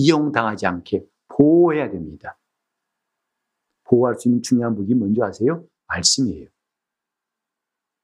이용당하지 0.00 0.66
않게 0.66 1.04
보호해야 1.28 1.90
됩니다. 1.90 2.38
보호할 3.84 4.14
수 4.16 4.28
있는 4.28 4.42
중요한 4.42 4.74
무기 4.74 4.94
뭔지 4.94 5.20
아세요? 5.22 5.64
말씀이에요. 5.88 6.48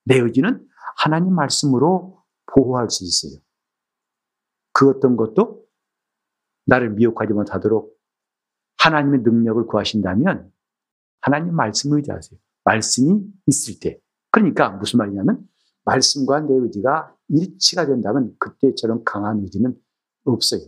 내 0.04 0.18
의지는 0.18 0.66
하나님 0.96 1.34
말씀으로 1.34 2.22
보호할 2.46 2.90
수 2.90 3.04
있어요. 3.04 3.40
그 4.72 4.90
어떤 4.90 5.16
것도 5.16 5.64
나를 6.66 6.90
미혹하지 6.90 7.32
못하도록 7.32 7.96
하나님의 8.78 9.20
능력을 9.20 9.66
구하신다면 9.66 10.52
하나님 11.20 11.54
말씀을 11.54 11.98
의지하세요. 11.98 12.38
말씀이 12.64 13.22
있을 13.46 13.80
때. 13.80 14.00
그러니까 14.30 14.70
무슨 14.70 14.98
말이냐면 14.98 15.48
말씀과 15.84 16.40
내 16.40 16.54
의지가 16.54 17.16
일치가 17.28 17.86
된다면 17.86 18.34
그때처럼 18.38 19.02
강한 19.04 19.40
의지는 19.40 19.74
없어요. 20.24 20.60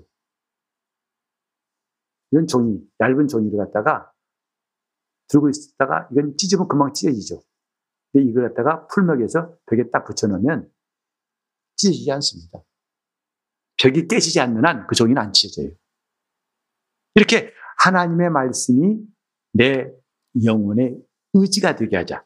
이런 2.30 2.46
종이, 2.46 2.80
얇은 3.00 3.28
종이를 3.28 3.58
갖다가 3.58 4.12
들고 5.28 5.48
있다가 5.50 6.08
이건 6.12 6.36
찢으면 6.36 6.68
금방 6.68 6.92
찢어지죠. 6.92 7.42
근데 8.12 8.26
이걸 8.28 8.48
갖다가 8.48 8.86
풀먹에서 8.88 9.56
벽에 9.66 9.90
딱 9.90 10.04
붙여놓으면 10.04 10.70
찢어지지 11.76 12.10
않습니다. 12.12 12.62
벽이 13.80 14.08
깨지지 14.08 14.40
않는 14.40 14.64
한 14.64 14.86
그 14.86 14.94
종이는 14.94 15.20
안 15.20 15.32
찢어져요. 15.32 15.74
이렇게 17.14 17.52
하나님의 17.84 18.30
말씀이 18.30 18.98
내 19.52 19.92
영혼의 20.44 21.00
의지가 21.34 21.76
되게 21.76 21.96
하자. 21.96 22.24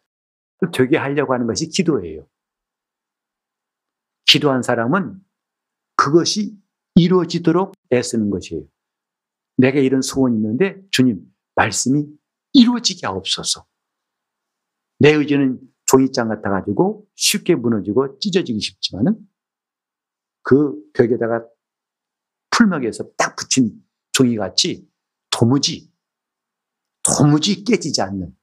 되게 0.72 0.96
하려고 0.96 1.34
하는 1.34 1.46
것이 1.46 1.68
기도예요. 1.68 2.26
기도한 4.26 4.62
사람은 4.62 5.20
그것이 5.96 6.56
이루어지도록 6.94 7.74
애쓰는 7.92 8.30
것이에요. 8.30 8.64
내가 9.56 9.78
이런 9.78 10.02
소원이 10.02 10.36
있는데 10.36 10.80
주님 10.90 11.20
말씀이 11.54 12.06
이루어지게 12.52 13.06
하옵소서. 13.06 13.66
내 14.98 15.12
의지는 15.12 15.60
종이장 15.86 16.28
같아가지고 16.28 17.06
쉽게 17.16 17.54
무너지고 17.54 18.18
찢어지기 18.18 18.60
쉽지만은 18.60 19.18
그 20.42 20.74
벽에다가 20.94 21.44
풀막에서 22.50 23.10
딱 23.16 23.36
붙인 23.36 23.82
종이같이 24.12 24.88
도무지, 25.30 25.92
도무지 27.02 27.64
깨지지 27.64 28.00
않는, 28.02 28.34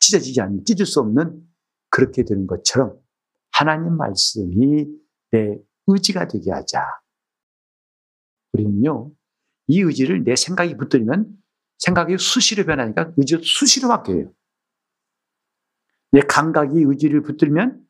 찢어지지 0.00 0.40
않는, 0.40 0.64
찢을 0.64 0.86
수 0.86 1.00
없는 1.00 1.42
그렇게 1.90 2.24
되는 2.24 2.46
것처럼 2.46 2.98
하나님 3.52 3.96
말씀이 3.96 4.86
내 5.30 5.58
의지가 5.86 6.28
되게 6.28 6.50
하자. 6.50 6.84
우리는요, 8.52 9.12
이 9.68 9.80
의지를 9.80 10.24
내 10.24 10.34
생각이 10.34 10.76
붙들면 10.76 11.26
생각이 11.78 12.18
수시로 12.18 12.64
변하니까 12.64 13.12
의지도 13.16 13.42
수시로 13.42 13.88
바뀌어요. 13.88 14.32
내 16.10 16.20
감각이 16.20 16.74
의지를 16.76 17.22
붙들면 17.22 17.86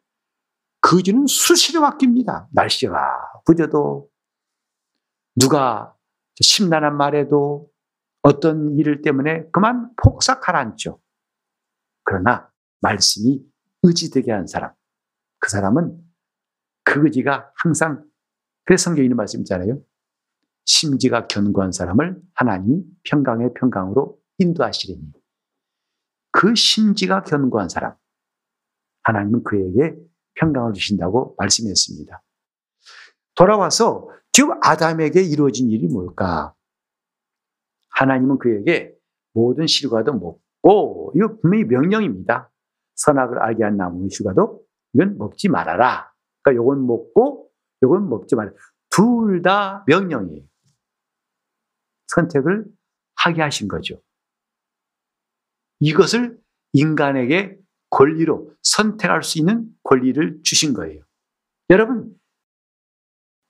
그 0.81 0.97
의지는 0.97 1.27
수시로 1.27 1.81
바뀝니다. 1.81 2.49
날씨가 2.53 2.97
부져도 3.47 4.11
누가 5.37 5.95
심란한 6.41 6.97
말에도 6.97 7.71
어떤 8.23 8.77
일 8.77 9.01
때문에 9.03 9.49
그만 9.53 9.91
폭삭 9.97 10.41
가라앉죠. 10.41 11.01
그러나 12.05 12.51
말씀이 12.81 13.41
의지되게 13.83 14.33
한 14.33 14.47
사람, 14.47 14.73
그 15.38 15.51
사람은 15.51 15.99
그 16.85 17.05
의지가 17.05 17.53
항상 17.55 18.05
그래서 18.64 18.85
성경에 18.85 19.05
있는 19.05 19.17
말씀 19.17 19.41
있잖아요. 19.41 19.81
심지가 20.69 21.27
견고한 21.27 21.73
사람을 21.73 22.21
하나님이 22.35 22.85
평강의 23.05 23.55
평강으로 23.55 24.19
인도하시리니 24.37 25.13
그 26.31 26.55
심지가 26.55 27.23
견고한 27.23 27.71
사람 27.71 27.97
하나님은 29.03 29.45
그에게 29.45 29.97
평강을 30.35 30.75
주신다고 30.75 31.35
말씀했습니다. 31.39 32.23
돌아와서 33.35 34.11
지금 34.31 34.59
아담에게 34.63 35.23
이루어진 35.23 35.71
일이 35.71 35.89
뭘까? 35.89 36.55
하나님은 37.89 38.39
그에게 38.39 38.95
모든 39.33 39.67
실과도 39.67 40.13
먹고 40.13 41.13
이거 41.17 41.39
분명히 41.41 41.65
명령입니다. 41.65 42.51
선악을 42.97 43.39
알게 43.39 43.65
한 43.65 43.79
나무의 43.79 44.11
실과도 44.11 44.63
이건 44.93 45.17
먹지 45.17 45.49
말아라. 45.49 46.13
그러니까 46.43 46.63
요건 46.63 46.87
먹고 46.87 47.49
요건 47.83 48.11
먹지 48.11 48.37
말아라. 48.37 48.55
둘 48.91 49.41
다 49.43 49.85
명령이에요. 49.87 50.45
선택을 52.09 52.66
하게 53.16 53.42
하신 53.42 53.68
거죠. 53.68 54.01
이것을 55.81 56.38
인간에게 56.73 57.57
권리로 57.90 58.53
선택할 58.62 59.23
수 59.23 59.38
있는 59.38 59.68
권리를 59.83 60.40
주신 60.42 60.75
거예요. 60.75 61.03
여러분, 61.71 62.14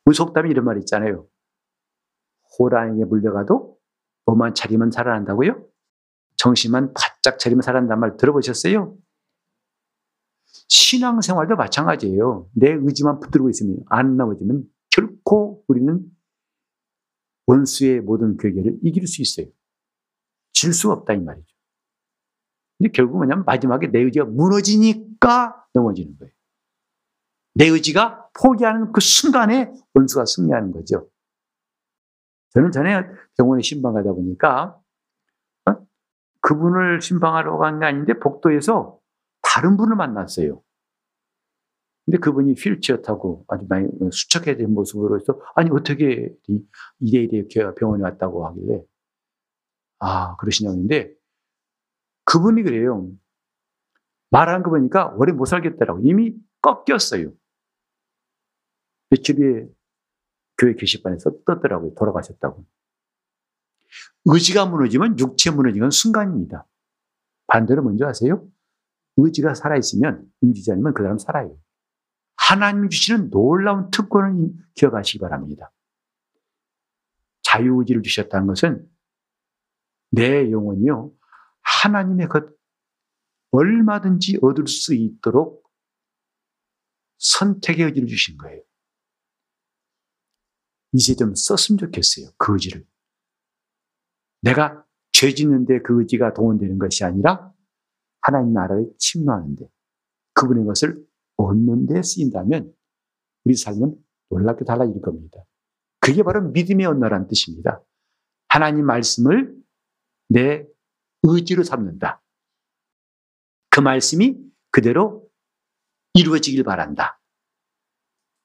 무속담이 0.04 0.50
이런 0.50 0.64
말 0.64 0.78
있잖아요. 0.78 1.26
호랑이에 2.58 3.04
물려가도 3.04 3.78
몸만 4.26 4.54
차리면 4.54 4.90
살아난다고요? 4.90 5.64
정신만 6.36 6.94
바짝 6.94 7.38
차리면 7.38 7.62
살아난다는 7.62 8.00
말 8.00 8.16
들어보셨어요? 8.16 8.96
신앙생활도 10.68 11.56
마찬가지예요. 11.56 12.48
내 12.52 12.70
의지만 12.70 13.20
붙들고 13.20 13.50
있으면 13.50 13.78
안 13.88 14.16
넘어지면 14.16 14.64
결코 14.90 15.64
우리는 15.68 16.04
원수의 17.48 18.00
모든 18.02 18.36
괴계를 18.36 18.78
이길 18.82 19.06
수 19.06 19.22
있어요. 19.22 19.46
질 20.52 20.72
수 20.74 20.92
없다 20.92 21.14
이 21.14 21.20
말이죠. 21.20 21.46
근데 22.78 22.92
결국 22.92 23.16
뭐냐면 23.16 23.44
마지막에 23.44 23.88
내 23.88 24.00
의지가 24.00 24.26
무너지니까 24.26 25.64
넘어지는 25.72 26.16
거예요. 26.18 26.32
내 27.54 27.66
의지가 27.66 28.28
포기하는 28.40 28.92
그 28.92 29.00
순간에 29.00 29.72
원수가 29.94 30.26
승리하는 30.26 30.72
거죠. 30.72 31.08
저는 32.50 32.70
전에 32.70 33.02
병원에 33.36 33.62
신방 33.62 33.94
가다 33.94 34.12
보니까 34.12 34.78
어? 35.68 35.76
그분을 36.42 37.00
신방하러 37.00 37.56
간 37.58 37.80
게 37.80 37.86
아닌데 37.86 38.18
복도에서 38.18 38.98
다른 39.42 39.76
분을 39.76 39.96
만났어요. 39.96 40.62
근데 42.08 42.16
그분이 42.20 42.54
휠체어 42.54 43.02
타고 43.02 43.44
아주 43.48 43.66
많이 43.68 43.86
수척해진 44.10 44.72
모습으로 44.72 45.20
해서 45.20 45.38
아니 45.54 45.68
어떻게 45.70 46.34
이래 47.00 47.22
이래 47.24 47.46
병원에 47.78 48.02
왔다고 48.02 48.46
하길래 48.46 48.82
아 49.98 50.34
그러시냐고 50.38 50.72
했는데 50.72 51.12
그분이 52.24 52.62
그래요. 52.62 53.10
말하는 54.30 54.62
거 54.62 54.70
보니까 54.70 55.08
오래 55.18 55.32
못 55.32 55.44
살겠다라고 55.44 56.00
이미 56.02 56.34
꺾였어요. 56.62 57.30
며칠 59.10 59.36
후에 59.36 59.68
교회 60.56 60.74
게시판에서 60.76 61.30
떴더라고요. 61.44 61.92
돌아가셨다고. 61.94 62.64
의지가 64.24 64.64
무너지면 64.64 65.18
육체 65.18 65.50
무너지는 65.50 65.90
순간입니다. 65.90 66.66
반대로 67.48 67.82
먼저 67.82 68.06
아세요? 68.06 68.48
의지가 69.18 69.52
살아있으면 69.52 70.24
움직이지 70.40 70.72
않으면 70.72 70.94
그 70.94 71.02
사람 71.02 71.18
살아요. 71.18 71.54
하나님 72.48 72.88
주시는 72.88 73.28
놀라운 73.28 73.90
특권을 73.90 74.54
기억하시기 74.74 75.18
바랍니다. 75.18 75.70
자유의지를 77.42 78.00
주셨다는 78.00 78.46
것은 78.46 78.90
내 80.10 80.50
영혼이요. 80.50 81.12
하나님의 81.60 82.28
것 82.28 82.48
얼마든지 83.50 84.38
얻을 84.40 84.66
수 84.66 84.94
있도록 84.94 85.70
선택의 87.18 87.84
의지를 87.84 88.08
주신 88.08 88.38
거예요. 88.38 88.62
이제 90.92 91.14
좀 91.16 91.34
썼으면 91.34 91.76
좋겠어요. 91.76 92.30
그 92.38 92.54
의지를. 92.54 92.86
내가 94.40 94.86
죄 95.12 95.34
짓는데 95.34 95.82
그 95.82 96.00
의지가 96.00 96.32
동원되는 96.32 96.78
것이 96.78 97.04
아니라 97.04 97.52
하나님 98.22 98.54
나라를 98.54 98.90
침노하는데 98.96 99.68
그분의 100.32 100.64
것을 100.64 101.07
얻는 101.38 101.86
데 101.86 102.02
쓰인다면 102.02 102.72
우리 103.44 103.56
삶은 103.56 103.96
놀랍게 104.30 104.64
달라질 104.64 105.00
겁니다. 105.00 105.42
그게 106.00 106.22
바로 106.22 106.42
믿음의 106.50 106.86
언어란 106.86 107.26
뜻입니다. 107.26 107.82
하나님 108.48 108.86
말씀을 108.86 109.56
내 110.28 110.66
의지로 111.22 111.62
삼는다. 111.62 112.22
그 113.70 113.80
말씀이 113.80 114.36
그대로 114.70 115.28
이루어지길 116.14 116.64
바란다. 116.64 117.20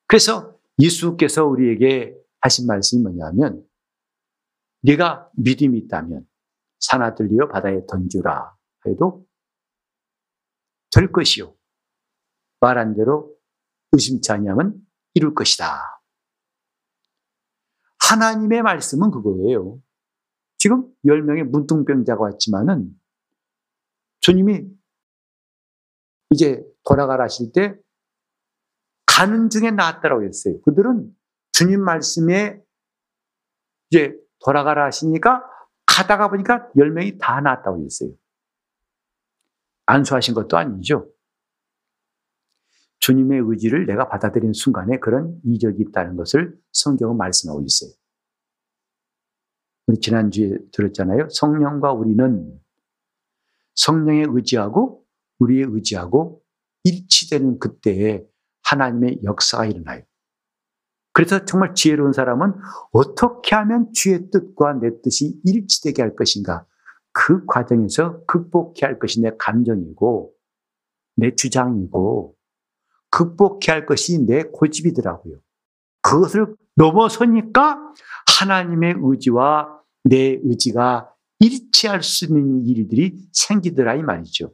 그래서 0.07 0.57
예수께서 0.79 1.45
우리에게 1.45 2.15
하신 2.41 2.67
말씀이 2.67 3.01
뭐냐면 3.01 3.65
네가 4.81 5.29
믿음이 5.37 5.77
있다면 5.79 6.27
산하 6.79 7.15
들리어 7.15 7.47
바다에 7.47 7.85
던주라 7.87 8.55
해도 8.85 9.25
될 10.91 11.11
것이요. 11.11 11.55
말한 12.63 12.95
대로 12.95 13.35
의심치 13.91 14.31
아니하면 14.31 14.75
이룰 15.13 15.35
것이다. 15.35 16.01
하나님의 17.99 18.61
말씀은 18.61 19.11
그거예요. 19.11 19.79
지금 20.57 20.89
10명의 21.05 21.43
문둥병자가 21.43 22.21
왔지만은 22.21 22.89
주님이 24.21 24.65
이제 26.29 26.63
돌아가라 26.85 27.25
하실 27.25 27.51
때 27.51 27.75
가는 29.05 29.49
중에 29.49 29.71
나았다라고 29.71 30.23
했어요. 30.23 30.61
그들은 30.61 31.13
주님 31.51 31.81
말씀에 31.81 32.61
이제 33.89 34.15
돌아가라 34.39 34.85
하시니까 34.85 35.43
가다가 35.85 36.29
보니까 36.29 36.69
10명이 36.77 37.19
다 37.19 37.41
나았다고 37.41 37.83
했어요. 37.83 38.11
안수하신 39.85 40.33
것도 40.33 40.57
아니죠. 40.57 41.12
주님의 43.03 43.41
의지를 43.43 43.85
내가 43.85 44.07
받아들이는 44.07 44.53
순간에 44.53 44.97
그런 44.97 45.37
이적이 45.43 45.83
있다는 45.89 46.15
것을 46.15 46.57
성경은 46.71 47.17
말씀하고 47.17 47.61
있어요. 47.61 47.91
우리 49.87 49.99
지난주에 49.99 50.57
들었잖아요. 50.71 51.27
성령과 51.29 51.91
우리는 51.91 52.57
성령의 53.75 54.27
의지하고 54.29 55.03
우리의 55.39 55.65
의지하고 55.69 56.41
일치되는 56.85 57.59
그때에 57.59 58.25
하나님의 58.63 59.19
역사가 59.23 59.65
일어나요. 59.65 60.03
그래서 61.11 61.43
정말 61.43 61.75
지혜로운 61.75 62.13
사람은 62.13 62.53
어떻게 62.93 63.53
하면 63.55 63.91
주의 63.91 64.31
뜻과 64.31 64.75
내 64.75 65.01
뜻이 65.01 65.41
일치되게 65.43 66.01
할 66.01 66.15
것인가. 66.15 66.65
그 67.11 67.45
과정에서 67.47 68.23
극복해야 68.25 68.87
할 68.87 68.97
것이 68.97 69.21
내 69.21 69.31
감정이고, 69.37 70.33
내 71.17 71.35
주장이고, 71.35 72.37
극복해야 73.13 73.75
할 73.75 73.85
것이 73.85 74.25
내 74.25 74.41
고집이더라고요. 74.43 75.39
그것을 76.01 76.55
넘어서니까 76.75 77.93
하나님의 78.39 78.95
의지와 78.97 79.79
내 80.03 80.39
의지가 80.43 81.13
일치할 81.39 82.01
수 82.01 82.25
있는 82.25 82.65
일들이 82.65 83.15
생기더라 83.31 83.95
이 83.95 84.01
말이죠. 84.01 84.53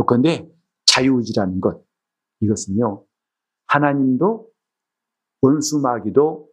요건데 0.00 0.50
자유의지라는 0.86 1.60
것 1.60 1.84
이것은요 2.40 3.04
하나님도 3.66 4.48
원수 5.42 5.78
마귀도 5.80 6.50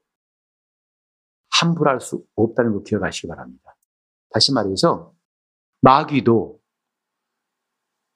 함부로 1.60 1.90
할 1.90 2.00
수 2.00 2.24
없다는 2.36 2.74
거 2.74 2.84
기억하시기 2.84 3.28
바랍니다. 3.28 3.76
다시 4.30 4.54
말해서 4.54 5.14
마귀도 5.82 6.60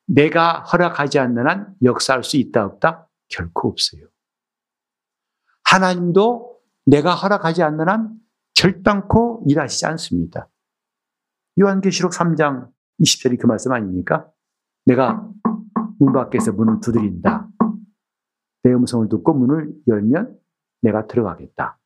내가 0.07 0.61
허락하지 0.63 1.19
않는 1.19 1.47
한 1.47 1.75
역사할 1.83 2.23
수 2.23 2.37
있다 2.37 2.65
없다? 2.65 3.07
결코 3.27 3.69
없어요. 3.69 4.07
하나님도 5.65 6.57
내가 6.85 7.13
허락하지 7.13 7.61
않는 7.63 7.89
한 7.89 8.17
결단코 8.55 9.43
일하시지 9.47 9.85
않습니다. 9.85 10.49
요한계시록 11.59 12.13
3장 12.13 12.69
20절이 13.01 13.39
그 13.39 13.45
말씀 13.45 13.73
아닙니까? 13.73 14.29
내가 14.85 15.29
문 15.99 16.13
밖에서 16.13 16.53
문을 16.53 16.79
두드린다. 16.79 17.49
내 18.63 18.73
음성을 18.73 19.09
듣고 19.09 19.33
문을 19.33 19.73
열면 19.87 20.37
내가 20.81 21.07
들어가겠다. 21.07 21.79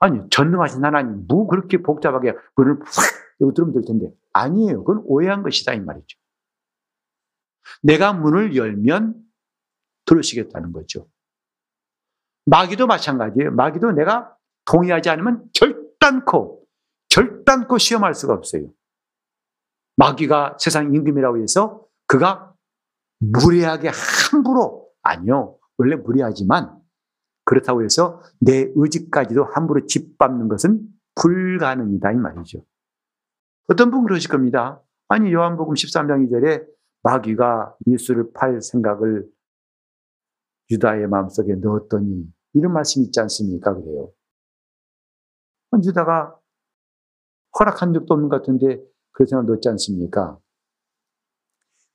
아니, 0.00 0.20
전능하신 0.30 0.84
하나님, 0.84 1.26
뭐 1.28 1.46
그렇게 1.46 1.82
복잡하게 1.82 2.34
문을 2.56 2.80
확 2.80 3.54
들으면 3.54 3.72
될 3.74 3.82
텐데. 3.86 4.10
아니에요. 4.32 4.84
그건 4.84 5.02
오해한 5.06 5.42
것이다. 5.42 5.74
이 5.74 5.80
말이죠. 5.80 6.18
내가 7.82 8.12
문을 8.12 8.56
열면 8.56 9.14
들으시겠다는 10.06 10.72
거죠. 10.72 11.08
마귀도 12.46 12.86
마찬가지예요. 12.86 13.52
마귀도 13.52 13.92
내가 13.92 14.36
동의하지 14.64 15.10
않으면 15.10 15.44
결단코, 15.54 16.64
결단코 17.08 17.78
시험할 17.78 18.14
수가 18.14 18.34
없어요. 18.34 18.72
마귀가 19.96 20.56
세상 20.58 20.94
임금이라고 20.94 21.42
해서 21.42 21.86
그가 22.06 22.54
무례하게 23.18 23.90
함부로, 24.32 24.90
아니요. 25.02 25.58
원래 25.78 25.96
무례하지만 25.96 26.78
그렇다고 27.44 27.82
해서 27.84 28.22
내 28.40 28.70
의지까지도 28.74 29.44
함부로 29.44 29.86
짓밟는 29.86 30.48
것은 30.48 30.80
불가능이다. 31.14 32.12
이 32.12 32.16
말이죠. 32.16 32.64
어떤 33.68 33.90
분 33.90 34.04
그러실 34.04 34.30
겁니다. 34.30 34.80
아니, 35.08 35.32
요한복음 35.32 35.74
13장 35.74 36.28
2절에 36.28 36.64
마귀가 37.02 37.76
예수를 37.86 38.32
팔 38.32 38.60
생각을 38.60 39.28
유다의 40.70 41.08
마음속에 41.08 41.54
넣었더니 41.56 42.32
이런 42.54 42.72
말씀이 42.72 43.06
있지 43.06 43.20
않습니까? 43.20 43.74
그래요. 43.74 44.12
유다가 45.84 46.38
허락한 47.58 47.92
적도 47.92 48.14
없는 48.14 48.28
것 48.28 48.38
같은데 48.38 48.82
그런 49.12 49.26
생각 49.26 49.46
넣지 49.46 49.68
않습니까? 49.68 50.38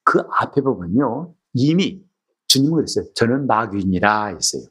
그 0.03 0.19
앞에 0.31 0.61
보면요. 0.61 1.35
이미 1.53 2.03
주님은 2.47 2.75
그랬어요. 2.75 3.05
저는 3.13 3.47
마귀니라 3.47 4.27
했어요. 4.27 4.63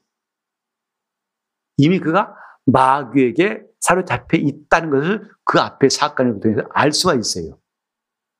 이미 1.76 2.00
그가 2.00 2.34
마귀에게 2.66 3.64
사로잡혀 3.80 4.38
있다는 4.38 4.90
것을 4.90 5.30
그 5.44 5.60
앞에 5.60 5.88
사건을 5.88 6.40
통해서 6.40 6.62
알 6.70 6.92
수가 6.92 7.14
있어요. 7.14 7.60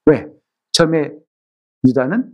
왜? 0.07 0.27
처음에 0.73 1.13
유다는 1.85 2.33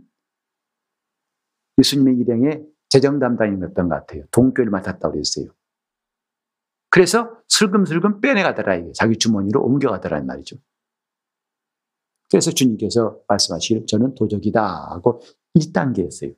예수님의 1.79 2.17
일행에 2.17 2.61
재정 2.89 3.19
담당이었던 3.19 3.89
것 3.89 3.95
같아요. 3.95 4.25
동교를 4.31 4.69
맡았다고 4.69 5.13
그랬어요. 5.13 5.47
그래서 6.89 7.41
슬금슬금 7.47 8.21
빼내가더라. 8.21 8.91
자기 8.93 9.17
주머니로 9.17 9.63
옮겨가더란 9.63 10.27
말이죠. 10.27 10.57
그래서 12.29 12.51
주님께서 12.51 13.19
말씀하시기를 13.27 13.87
저는 13.87 14.13
도적이다 14.15 14.91
하고 14.91 15.21
1단계였어요. 15.57 16.35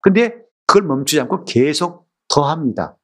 근데 0.00 0.42
그걸 0.66 0.86
멈추지 0.86 1.20
않고 1.20 1.44
계속 1.44 2.08
더 2.28 2.44
합니다. 2.44 2.98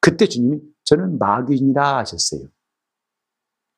그때 0.00 0.26
주님이 0.26 0.60
저는 0.84 1.18
마귀인이라 1.18 1.98
하셨어요. 1.98 2.48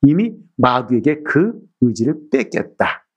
이미 0.03 0.35
마귀에게 0.57 1.23
그 1.23 1.59
의지를 1.81 2.29
뺏겼다. 2.29 3.08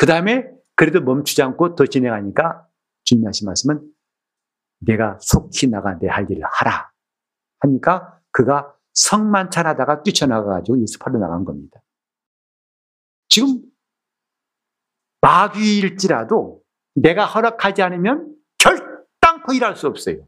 그 0.00 0.06
다음에 0.06 0.50
그래도 0.76 1.02
멈추지 1.02 1.42
않고 1.42 1.74
더 1.74 1.84
진행하니까 1.84 2.66
주님이 3.04 3.26
하신 3.26 3.44
말씀은 3.44 3.86
내가 4.78 5.18
속히 5.20 5.66
나가 5.66 5.98
내 5.98 6.08
할 6.08 6.26
일을 6.30 6.42
하라. 6.42 6.90
하니까 7.58 8.18
그가 8.30 8.74
성만 8.94 9.50
찬하다가 9.50 10.02
뛰쳐나가가지고 10.02 10.80
예수 10.80 10.98
팔로 10.98 11.18
나간 11.18 11.44
겁니다. 11.44 11.82
지금 13.28 13.60
마귀일지라도 15.20 16.62
내가 16.94 17.26
허락하지 17.26 17.82
않으면 17.82 18.34
결단코 18.56 19.52
일할 19.52 19.76
수 19.76 19.86
없어요. 19.86 20.26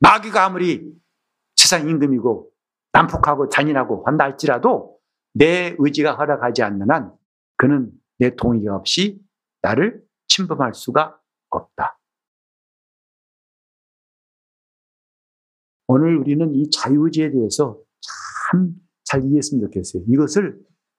마귀가 0.00 0.46
아무리 0.46 0.92
세상 1.54 1.88
임금이고 1.88 2.50
난폭하고 2.90 3.50
잔인하고 3.50 4.04
한다 4.04 4.24
할지라도 4.24 4.91
내 5.34 5.74
의지가 5.78 6.14
허락하지 6.16 6.62
않는 6.62 6.90
한 6.90 7.14
그는 7.56 7.90
내 8.18 8.34
동의 8.36 8.66
없이 8.68 9.20
나를 9.62 10.02
침범할 10.28 10.74
수가 10.74 11.18
없다. 11.50 11.98
오늘 15.86 16.16
우리는 16.16 16.54
이 16.54 16.70
자유의지에 16.70 17.30
대해서 17.30 17.78
참 18.50 18.82
잘 19.12 19.24
이해했으면 19.24 19.66
좋겠어요. 19.66 20.04
이것을 20.08 20.58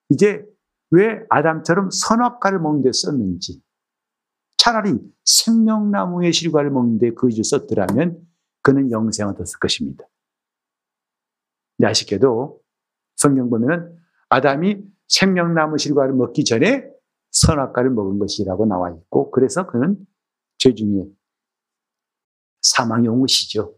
이제 0.09 0.45
왜 0.91 1.25
아담처럼 1.29 1.89
선악과를 1.91 2.59
먹는 2.59 2.83
데 2.83 2.91
썼는지 2.93 3.59
차라리 4.57 4.99
생명나무의 5.25 6.31
실과를 6.31 6.69
먹는 6.69 6.99
데 6.99 7.09
그 7.15 7.25
의지를 7.27 7.43
썼더라면 7.43 8.21
그는 8.61 8.91
영생을 8.91 9.33
얻었을 9.33 9.57
것입니다. 9.59 10.05
아쉽게도 11.81 12.61
성경 13.15 13.49
보면은 13.49 13.97
아담이 14.33 14.83
생명나무 15.09 15.77
실과를 15.77 16.15
먹기 16.15 16.43
전에 16.43 16.89
선악과를 17.29 17.91
먹은 17.91 18.17
것이라고 18.17 18.65
나와 18.65 18.89
있고 18.89 19.29
그래서 19.29 19.67
그는 19.67 19.95
죄 20.57 20.73
중에 20.73 21.05
사망이 22.63 23.07
온 23.07 23.21
것이죠. 23.21 23.75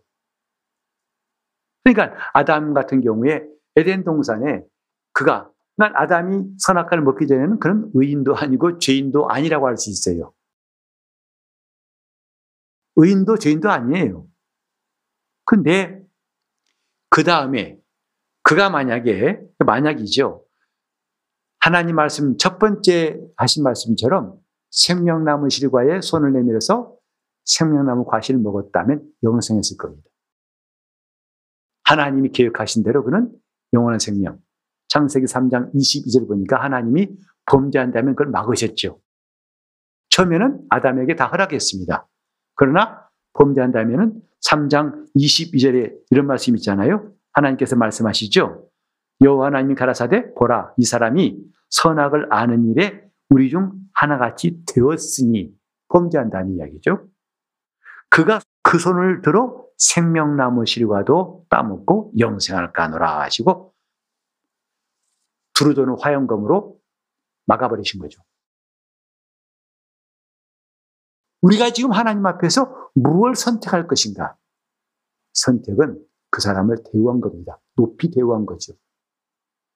그러니까 1.84 2.16
아담 2.34 2.74
같은 2.74 3.02
경우에 3.02 3.46
에덴 3.76 4.06
동산에 4.06 4.64
그가 5.12 5.52
난 5.76 5.92
아담이 5.94 6.56
선악과를 6.58 7.04
먹기 7.04 7.28
전에는 7.28 7.60
그는 7.60 7.92
의인도 7.94 8.34
아니고 8.36 8.80
죄인도 8.80 9.28
아니라고 9.28 9.68
할 9.68 9.76
수 9.76 9.90
있어요. 9.90 10.32
의인도 12.96 13.38
죄인도 13.38 13.70
아니에요. 13.70 14.26
근데 15.44 16.02
그 17.10 17.26
다음에 17.26 17.78
그가 18.42 18.70
만약에 18.70 19.42
만약이죠. 19.60 20.45
하나님 21.66 21.96
말씀 21.96 22.38
첫 22.38 22.60
번째 22.60 23.20
하신 23.38 23.64
말씀처럼 23.64 24.38
생명나무 24.70 25.50
실과에 25.50 26.00
손을 26.00 26.32
내밀어서 26.34 26.96
생명나무 27.44 28.06
과실을 28.06 28.40
먹었다면 28.40 29.02
영생했을 29.24 29.76
겁니다. 29.76 30.08
하나님이 31.86 32.30
계획하신 32.34 32.84
대로 32.84 33.04
그는 33.04 33.32
영원한 33.74 33.98
생명. 33.98 34.38
창세기 34.90 35.26
3장 35.26 35.74
22절 35.74 36.28
보니까 36.28 36.62
하나님이 36.62 37.10
범죄한다면 37.48 38.14
그걸 38.14 38.28
막으셨죠. 38.32 39.02
처음에는 40.12 40.68
아담에게 40.70 41.16
다 41.16 41.26
허락했습니다. 41.26 42.08
그러나 42.54 43.10
범죄한다면 43.34 44.22
3장 44.48 45.08
22절에 45.18 45.96
이런 46.12 46.28
말씀이 46.28 46.60
있잖아요. 46.60 47.12
하나님께서 47.32 47.76
말씀하시죠. 47.76 48.70
여호와 49.22 49.48
하나님이 49.48 49.76
가라사대 49.76 50.34
보라 50.34 50.74
이 50.78 50.86
사람이 50.86 51.38
선악을 51.70 52.34
아는 52.34 52.70
일에 52.70 53.04
우리 53.30 53.50
중 53.50 53.72
하나같이 53.94 54.64
되었으니 54.68 55.54
범죄한다는 55.90 56.56
이야기죠. 56.56 57.08
그가 58.10 58.40
그 58.62 58.80
손을 58.80 59.22
들어 59.22 59.66
생명나무 59.78 60.66
실과도 60.66 61.46
따먹고 61.50 62.14
영생을 62.18 62.72
까노라 62.74 63.22
하시고 63.22 63.74
두루도는 65.54 65.96
화영검으로 66.00 66.78
막아버리신 67.46 68.02
거죠. 68.02 68.22
우리가 71.42 71.72
지금 71.72 71.92
하나님 71.92 72.26
앞에서 72.26 72.90
무엇을 72.96 73.36
선택할 73.36 73.88
것인가? 73.88 74.36
선택은 75.34 76.04
그 76.32 76.42
사람을 76.42 76.78
대우한 76.92 77.22
겁니다. 77.22 77.60
높이 77.76 78.10
대우한 78.10 78.46
거죠. 78.46 78.74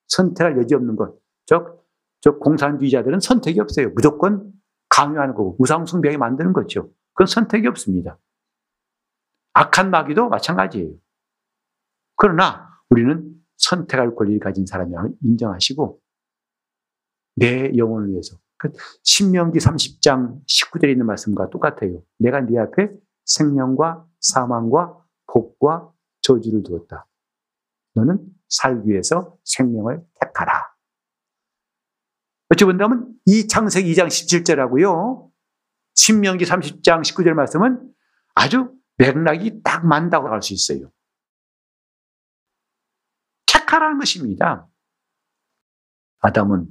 선택할 0.10 0.58
여지 0.58 0.76
없는 0.76 0.96
것. 0.96 1.18
즉, 1.46 1.80
저 2.22 2.38
공산주의자들은 2.38 3.20
선택이 3.20 3.60
없어요. 3.60 3.90
무조건 3.96 4.52
강요하는 4.90 5.34
거고 5.36 5.56
우상숭배하게 5.60 6.18
만드는 6.18 6.54
거죠. 6.54 6.92
그건 7.14 7.28
선택이 7.28 7.68
없습니다. 7.68 8.20
악한 9.54 9.90
마귀도 9.90 10.30
마찬가지예요. 10.30 10.94
그러나 12.16 12.70
우리는 12.90 13.34
선택할 13.58 14.16
권리를 14.16 14.40
가진 14.40 14.66
사람이라고 14.66 15.16
인정하시고 15.22 16.02
내 17.36 17.72
영혼을 17.78 18.10
위해서 18.12 18.38
그 18.58 18.72
신명기 19.04 19.60
30장 19.60 20.46
19절에 20.46 20.92
있는 20.92 21.06
말씀과 21.06 21.50
똑같아요. 21.50 22.04
내가 22.18 22.42
네 22.42 22.58
앞에 22.58 22.90
생명과 23.26 24.06
사망과 24.20 24.98
복과 25.28 25.92
저주를 26.22 26.64
두었다. 26.64 27.08
너는 27.94 28.20
살기 28.50 28.90
위해서 28.90 29.38
생명을 29.46 30.04
택하라. 30.20 30.76
어찌 32.52 32.66
본다면 32.66 33.14
이 33.26 33.48
창세기 33.48 33.94
2장 33.94 34.08
17절하고요. 34.08 35.30
신명기 35.96 36.46
30장 36.46 37.02
19절 37.02 37.34
말씀은 37.34 37.94
아주 38.36 38.74
맥락이 38.98 39.62
딱 39.64 39.86
맞다고 39.86 40.28
할 40.30 40.42
수 40.42 40.54
있어요. 40.54 40.92
택하라는 43.46 44.00
것입니다. 44.00 44.68
아담은 46.20 46.68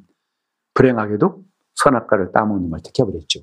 불행하게도 0.74 1.44
선악과를 1.74 2.32
따먹는 2.32 2.70
걸 2.70 2.80
택해버렸죠. 2.84 3.40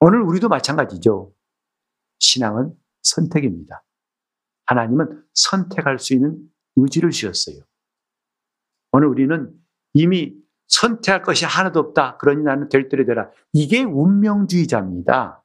오늘 0.00 0.22
우리도 0.22 0.48
마찬가지죠. 0.48 1.32
신앙은 2.18 2.74
선택입니다. 3.02 3.84
하나님은 4.68 5.22
선택할 5.34 5.98
수 5.98 6.14
있는 6.14 6.38
의지를 6.76 7.10
주셨어요. 7.10 7.64
오늘 8.92 9.08
우리는 9.08 9.50
이미 9.94 10.34
선택할 10.68 11.22
것이 11.22 11.46
하나도 11.46 11.80
없다. 11.80 12.18
그러니 12.18 12.42
나는 12.42 12.68
될 12.68 12.88
대로 12.88 13.04
되라. 13.06 13.30
이게 13.52 13.82
운명주의자입니다. 13.82 15.42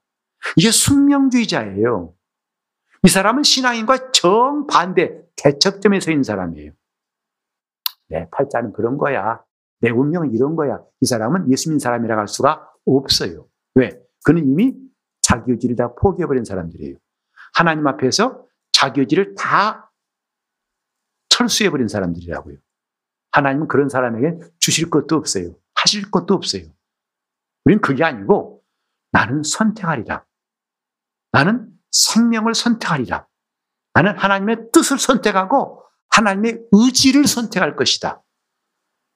이게 0.57 0.71
숙명주의자예요. 0.71 2.13
이 3.05 3.09
사람은 3.09 3.43
신앙인과 3.43 4.11
정반대 4.11 5.21
대척점에 5.37 6.01
서 6.01 6.11
있는 6.11 6.23
사람이에요. 6.23 6.73
내 8.09 8.27
팔자는 8.29 8.73
그런 8.73 8.97
거야. 8.97 9.41
내 9.79 9.89
운명은 9.89 10.33
이런 10.33 10.55
거야. 10.55 10.81
이 10.99 11.05
사람은 11.05 11.49
예수 11.51 11.69
믿는 11.69 11.79
사람이라고 11.79 12.19
할 12.19 12.27
수가 12.27 12.69
없어요. 12.85 13.47
왜? 13.75 13.89
그는 14.25 14.45
이미 14.45 14.75
자기 15.21 15.51
의지를 15.51 15.77
다 15.77 15.93
포기해버린 15.95 16.43
사람들이에요. 16.43 16.97
하나님 17.53 17.87
앞에서 17.87 18.45
자기 18.83 18.99
의지를 18.99 19.33
다 19.35 19.93
철수해버린 21.29 21.87
사람들이라고요. 21.87 22.57
하나님은 23.31 23.69
그런 23.69 23.87
사람에게 23.87 24.45
주실 24.59 24.89
것도 24.89 25.15
없어요. 25.15 25.55
하실 25.73 26.11
것도 26.11 26.33
없어요. 26.33 26.63
우리는 27.63 27.81
그게 27.81 28.03
아니고 28.03 28.61
나는 29.11 29.41
선택하리라. 29.41 30.25
나는 31.31 31.71
생명을 31.91 32.53
선택하리라. 32.53 33.25
나는 33.93 34.17
하나님의 34.17 34.71
뜻을 34.73 34.99
선택하고 34.99 35.85
하나님의 36.09 36.67
의지를 36.73 37.25
선택할 37.25 37.77
것이다. 37.77 38.21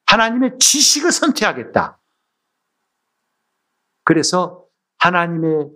하나님의 0.06 0.60
지식을 0.60 1.12
선택하겠다. 1.12 2.00
그래서 4.06 4.66
하나님의 5.00 5.70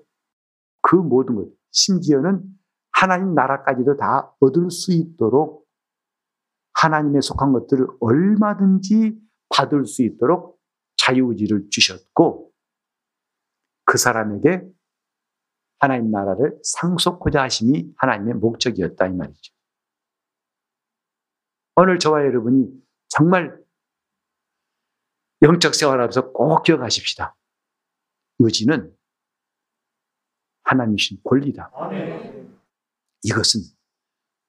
그 0.81 0.95
모든 0.95 1.35
것, 1.35 1.49
심지어는 1.71 2.61
하나님 3.01 3.33
나라까지도 3.33 3.97
다 3.97 4.31
얻을 4.41 4.69
수 4.69 4.93
있도록 4.93 5.67
하나님의 6.75 7.23
속한 7.23 7.51
것들을 7.51 7.87
얼마든지 7.99 9.19
받을 9.49 9.87
수 9.87 10.03
있도록 10.03 10.61
자유의지를 10.97 11.69
주셨고 11.71 12.51
그 13.85 13.97
사람에게 13.97 14.61
하나님 15.79 16.11
나라를 16.11 16.59
상속하자 16.61 17.41
하심이 17.41 17.91
하나님의 17.97 18.35
목적이었다 18.35 19.07
이 19.07 19.13
말이죠. 19.13 19.51
오늘 21.77 21.97
저와 21.97 22.23
여러분이 22.23 22.67
정말 23.07 23.59
영적 25.41 25.73
생활하면서 25.73 26.33
꼭 26.33 26.61
기억하십시다. 26.61 27.35
의지는 28.37 28.95
하나님이신 30.65 31.17
권리다. 31.23 31.71
이것은 33.24 33.61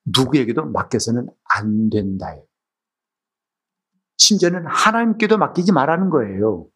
누구에게도 0.05 0.67
맡겨서는 0.67 1.29
안 1.55 1.91
된다. 1.91 2.27
심지어는 4.19 4.67
하나님께도 4.67 5.39
맡기지 5.39 5.73
말라는 5.73 6.11
거예요. 6.11 6.69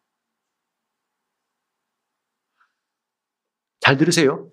잘 3.79 3.97
들으세요. 3.97 4.51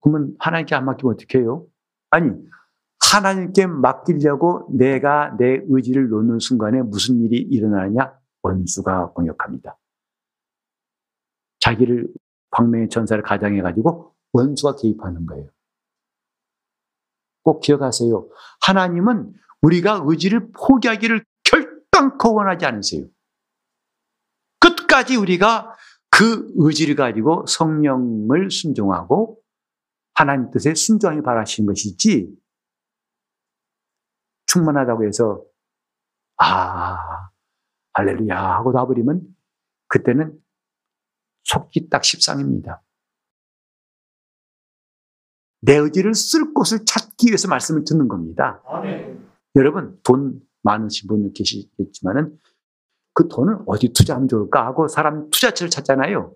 그러면 0.00 0.34
하나님께 0.38 0.74
안 0.74 0.84
맡기면 0.86 1.14
어떻게 1.14 1.38
해요? 1.38 1.66
아니, 2.10 2.30
하나님께 3.12 3.66
맡기려고 3.66 4.68
내가 4.72 5.36
내 5.38 5.60
의지를 5.68 6.08
놓는 6.08 6.38
순간에 6.38 6.82
무슨 6.82 7.20
일이 7.20 7.36
일어나느냐? 7.38 8.18
원수가 8.42 9.12
공격합니다. 9.12 9.78
자기를 11.60 12.12
광명의 12.50 12.88
전사를 12.88 13.22
가장해가지고 13.22 14.14
원수가 14.32 14.76
개입하는 14.76 15.26
거예요. 15.26 15.53
꼭 17.44 17.60
기억하세요. 17.60 18.28
하나님은 18.62 19.32
우리가 19.62 20.02
의지를 20.04 20.50
포기하기를 20.52 21.24
결단코 21.44 22.34
원하지 22.34 22.66
않으세요. 22.66 23.06
끝까지 24.58 25.16
우리가 25.16 25.76
그 26.10 26.50
의지를 26.56 26.96
가지고 26.96 27.44
성령을 27.46 28.50
순종하고 28.50 29.38
하나님 30.14 30.50
뜻에 30.50 30.74
순종하기 30.74 31.22
바라시는 31.22 31.66
것이지 31.66 32.34
충만하다고 34.46 35.06
해서 35.06 35.42
아 36.36 37.30
할렐루야 37.94 38.36
하고 38.36 38.72
놔버리면 38.72 39.22
그때는 39.88 40.38
속기 41.42 41.88
딱 41.90 42.04
십상입니다. 42.04 42.83
내 45.64 45.76
의지를 45.76 46.14
쓸 46.14 46.52
곳을 46.52 46.84
찾기 46.84 47.28
위해서 47.28 47.48
말씀을 47.48 47.84
듣는 47.84 48.08
겁니다. 48.08 48.62
아멘. 48.66 49.26
여러분 49.56 49.98
돈 50.02 50.40
많으신 50.62 51.08
분 51.08 51.32
계시겠지만은 51.32 52.38
그 53.14 53.28
돈을 53.28 53.58
어디 53.66 53.92
투자하면 53.92 54.28
좋을까 54.28 54.66
하고 54.66 54.88
사람 54.88 55.30
투자처를 55.30 55.70
찾잖아요. 55.70 56.34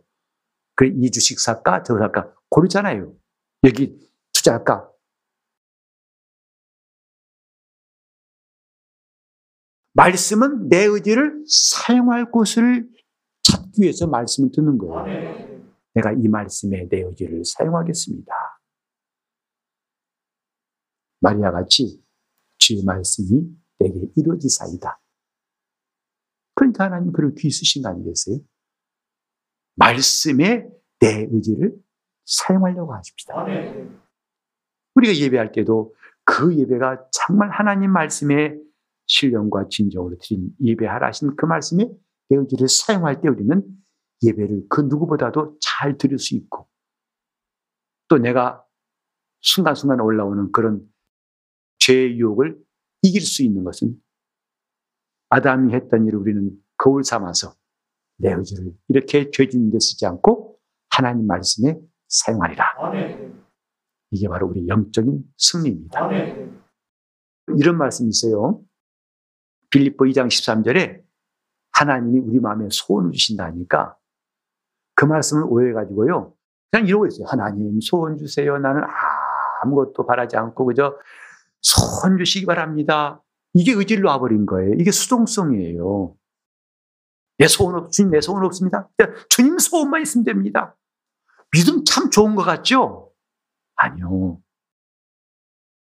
그이 0.77 1.11
주식 1.11 1.41
살까 1.41 1.83
저 1.83 1.99
살까 1.99 2.33
고르잖아요. 2.49 3.13
여기 3.65 3.99
투자할까? 4.33 4.89
말씀은 9.95 10.69
내 10.69 10.85
의지를 10.85 11.43
사용할 11.49 12.31
곳을 12.31 12.89
찾기 13.43 13.83
위해서 13.83 14.07
말씀을 14.07 14.51
듣는 14.53 14.79
거예요. 14.79 15.61
내가 15.95 16.13
이 16.13 16.29
말씀에 16.29 16.89
내 16.89 17.01
의지를 17.01 17.43
사용하겠습니다. 17.45 18.58
마리아 21.21 21.51
같이 21.51 22.03
주의 22.59 22.85
말씀이 22.85 23.43
내게 23.79 23.95
이루어지사이다. 24.17 25.01
그러니까 26.55 26.85
하나님 26.85 27.13
그를 27.13 27.35
귀 27.37 27.51
쓰신 27.51 27.83
거 27.83 27.89
아니겠어요? 27.91 28.39
말씀에 29.77 30.69
내 31.01 31.29
의지를 31.31 31.77
사용하려고 32.25 32.95
하십니다. 32.95 33.35
우리가 34.95 35.15
예배할 35.15 35.53
때도 35.53 35.95
그 36.25 36.57
예배가 36.57 37.09
정말 37.13 37.51
하나님 37.51 37.93
말씀에 37.93 38.59
신령과 39.07 39.69
진정으로 39.71 40.17
드린 40.21 40.51
예배하라 40.61 41.07
하신 41.07 41.37
그 41.37 41.47
말씀에 41.47 41.89
내 42.29 42.37
의지를 42.37 42.69
사용할 42.69 43.21
때 43.21 43.29
우리는 43.29 43.63
예배를 44.23 44.67
그 44.69 44.83
누구보다도 44.83 45.59
잘 45.61 45.97
드릴 45.97 46.19
수 46.19 46.35
있고 46.35 46.69
또 48.09 48.19
내가 48.19 48.65
순간순간 49.41 50.01
올라오는 50.01 50.51
그런 50.53 50.87
죄의 51.89 52.19
유혹을 52.19 52.59
이길 53.03 53.23
수 53.23 53.43
있는 53.43 53.65
것은 53.65 53.97
아담이 55.31 55.73
했던 55.73 56.07
일을 56.07 56.19
우리는 56.19 56.51
거울 56.77 57.03
삼아서 57.03 57.55
내 58.19 58.33
의지를 58.33 58.73
이렇게 58.89 59.31
죄짓는 59.31 59.71
데 59.71 59.79
쓰지 59.81 60.05
않고 60.05 60.59
하나님 60.91 61.27
말씀에 61.27 61.79
사용하리라. 62.09 62.65
이게 64.11 64.29
바로 64.29 64.49
우리 64.49 64.69
영적인 64.69 65.25
승리입니다. 65.39 66.09
이런 67.57 67.79
말씀이 67.79 68.09
있어요. 68.11 68.63
빌립보 69.71 70.05
2장 70.07 70.27
13절에 70.29 71.03
하나님이 71.73 72.21
우리 72.21 72.41
마음에 72.41 72.69
소원을 72.71 73.13
주신다니까 73.13 73.97
그 74.95 75.05
말씀을 75.05 75.45
오해해가지고요. 75.45 76.35
그냥 76.71 76.87
이러고 76.87 77.07
있어요. 77.07 77.27
하나님 77.29 77.81
소원 77.81 78.19
주세요. 78.19 78.59
나는 78.59 78.83
아무것도 79.63 80.07
바라지 80.07 80.37
않고 80.37 80.67
그저 80.67 80.99
소원 81.63 82.19
주시기 82.19 82.47
바랍니다. 82.47 83.23
이게 83.55 83.73
의지를 83.73 84.03
놔버린 84.05 84.47
거예요. 84.47 84.75
이게 84.79 84.91
수동성이에요. 84.91 86.17
내 87.39 87.47
소원 87.49 87.77
없, 87.77 87.91
주님 87.93 88.11
내 88.11 88.21
소원 88.21 88.45
없습니다. 88.45 88.89
주님 89.31 89.59
소원만 89.59 90.03
있으면 90.03 90.25
됩니다. 90.25 90.77
믿음 91.53 91.85
참 91.85 92.11
좋은 92.11 92.35
것 92.35 92.43
같죠? 92.43 93.13
아니요. 93.77 94.41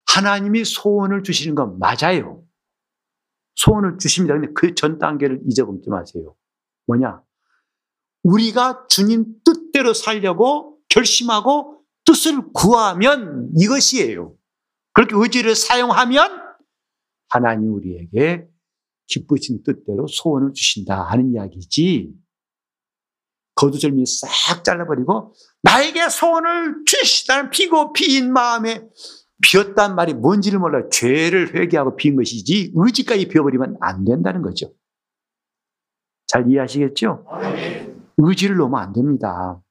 하나님이 0.07 0.65
소원을 0.65 1.23
주시는 1.23 1.55
건 1.55 1.79
맞아요. 1.79 2.43
소원을 3.55 3.97
주십니다. 3.97 4.33
근데 4.35 4.51
그 4.53 4.73
전 4.75 4.97
단계를 4.97 5.41
잊어먹지 5.45 5.89
마세요. 5.89 6.35
뭐냐? 6.87 7.21
우리가 8.23 8.87
주님 8.87 9.25
뜻대로 9.43 9.93
살려고 9.93 10.77
결심하고 10.89 11.81
뜻을 12.05 12.51
구하면 12.53 13.49
이것이에요. 13.57 14.35
그렇게 14.93 15.15
의지를 15.15 15.55
사용하면 15.55 16.41
하나님 17.29 17.73
우리에게 17.73 18.47
기쁘신 19.07 19.63
뜻대로 19.63 20.07
소원을 20.07 20.53
주신다 20.53 21.03
하는 21.03 21.33
이야기지. 21.33 22.13
거두절미 23.55 24.05
싹 24.05 24.63
잘라버리고 24.63 25.33
나에게 25.63 26.09
소원을 26.09 26.83
주시다는 26.85 27.49
피고 27.49 27.93
피인 27.93 28.31
마음에 28.31 28.87
비었단 29.41 29.95
말이 29.95 30.13
뭔지를 30.13 30.59
몰라 30.59 30.87
죄를 30.89 31.53
회개하고 31.55 31.95
비인 31.95 32.15
것이지 32.15 32.73
의지까지 32.75 33.27
비워버리면 33.27 33.77
안 33.81 34.05
된다는 34.05 34.41
거죠. 34.41 34.73
잘 36.27 36.49
이해하시겠죠? 36.49 37.25
의지를 38.17 38.55
놓으면 38.55 38.79
안 38.79 38.93
됩니다. 38.93 39.61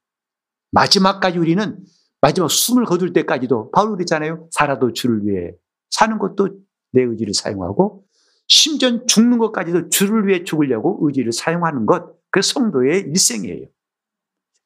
마지막까지 0.72 1.38
우리는 1.38 1.82
마지막 2.20 2.50
숨을 2.50 2.84
거둘 2.84 3.12
때까지도 3.12 3.70
바울 3.70 3.92
그랬잖아요. 3.92 4.48
살아도 4.50 4.92
주를 4.92 5.26
위해 5.26 5.52
사는 5.90 6.18
것도 6.18 6.60
내 6.92 7.02
의지를 7.02 7.34
사용하고 7.34 8.04
심지어 8.46 9.04
죽는 9.06 9.38
것까지도 9.38 9.90
주를 9.90 10.26
위해 10.26 10.44
죽으려고 10.44 10.98
의지를 11.02 11.32
사용하는 11.32 11.86
것, 11.86 12.16
그 12.30 12.42
성도의 12.42 13.02
일생이에요. 13.02 13.66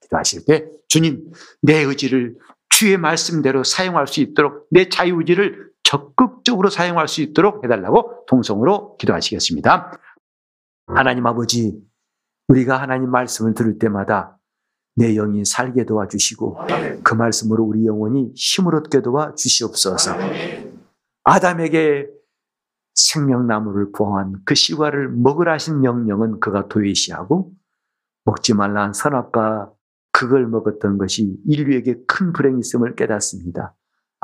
기도하실 0.00 0.44
때 0.46 0.66
주님 0.88 1.30
내 1.62 1.82
의지를 1.82 2.36
주의 2.70 2.96
말씀대로 2.96 3.62
사용할 3.62 4.06
수 4.06 4.20
있도록 4.20 4.66
내 4.70 4.88
자유의지를 4.88 5.70
적극적으로 5.82 6.70
사용할 6.70 7.08
수 7.08 7.20
있도록 7.20 7.62
해달라고 7.62 8.24
동성으로 8.26 8.96
기도하시겠습니다. 8.96 10.00
하나님 10.86 11.26
아버지, 11.26 11.78
우리가 12.48 12.80
하나님 12.80 13.10
말씀을 13.10 13.54
들을 13.54 13.78
때마다 13.78 14.38
내 14.96 15.14
영이 15.14 15.44
살게 15.44 15.84
도와주시고 15.84 16.58
그 17.02 17.14
말씀으로 17.14 17.64
우리 17.64 17.86
영혼이 17.86 18.32
힘을 18.34 18.74
얻게 18.76 19.02
도와주시옵소서. 19.02 20.12
아담에게 21.24 22.08
생명나무를 22.94 23.90
보한 23.92 24.34
그 24.44 24.54
씨과를 24.54 25.08
먹으라 25.10 25.54
하신 25.54 25.80
명령은 25.80 26.38
그가 26.40 26.68
도외시하고 26.68 27.52
먹지 28.24 28.54
말라 28.54 28.84
한 28.84 28.92
선악과 28.92 29.72
그걸 30.12 30.46
먹었던 30.46 30.98
것이 30.98 31.36
인류에게 31.46 32.04
큰 32.06 32.32
불행이 32.32 32.60
있음을 32.60 32.94
깨닫습니다. 32.94 33.74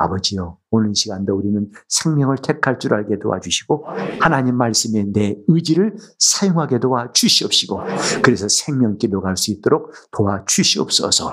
아버지요, 0.01 0.57
오늘 0.69 0.93
시간도 0.95 1.35
우리는 1.35 1.69
생명을 1.87 2.37
택할 2.37 2.79
줄 2.79 2.93
알게 2.93 3.19
도와주시고, 3.19 3.85
하나님 4.19 4.57
말씀에 4.57 5.05
내 5.13 5.37
의지를 5.47 5.95
사용하게 6.19 6.79
도와주시옵시고, 6.79 7.81
그래서 8.21 8.47
생명 8.49 8.97
길로 8.97 9.21
갈수 9.21 9.51
있도록 9.51 9.93
도와주시옵소서. 10.11 11.31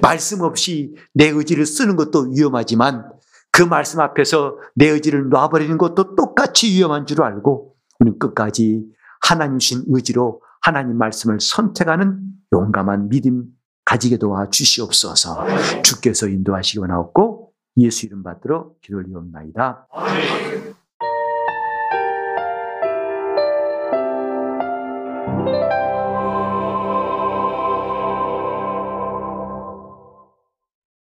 말씀 0.00 0.40
없이 0.40 0.94
내 1.14 1.28
의지를 1.28 1.66
쓰는 1.66 1.96
것도 1.96 2.30
위험하지만, 2.34 3.10
그 3.52 3.62
말씀 3.62 4.00
앞에서 4.00 4.56
내 4.74 4.88
의지를 4.88 5.28
놔버리는 5.28 5.78
것도 5.78 6.14
똑같이 6.14 6.72
위험한 6.72 7.06
줄 7.06 7.22
알고, 7.22 7.74
우리는 8.00 8.18
끝까지 8.18 8.84
하나님 9.20 9.58
신 9.58 9.82
의지로 9.88 10.42
하나님 10.60 10.98
말씀을 10.98 11.38
선택하는 11.40 12.20
용감한 12.52 13.08
믿음 13.08 13.44
가지게 13.84 14.18
도와 14.18 14.50
주시옵소서. 14.50 15.46
주께서 15.82 16.26
인도하시기 16.28 16.80
원하옵고, 16.80 17.45
예수 17.78 18.06
이름 18.06 18.22
받들어 18.22 18.72
기도를 18.80 19.08
이옵나이다. 19.10 19.88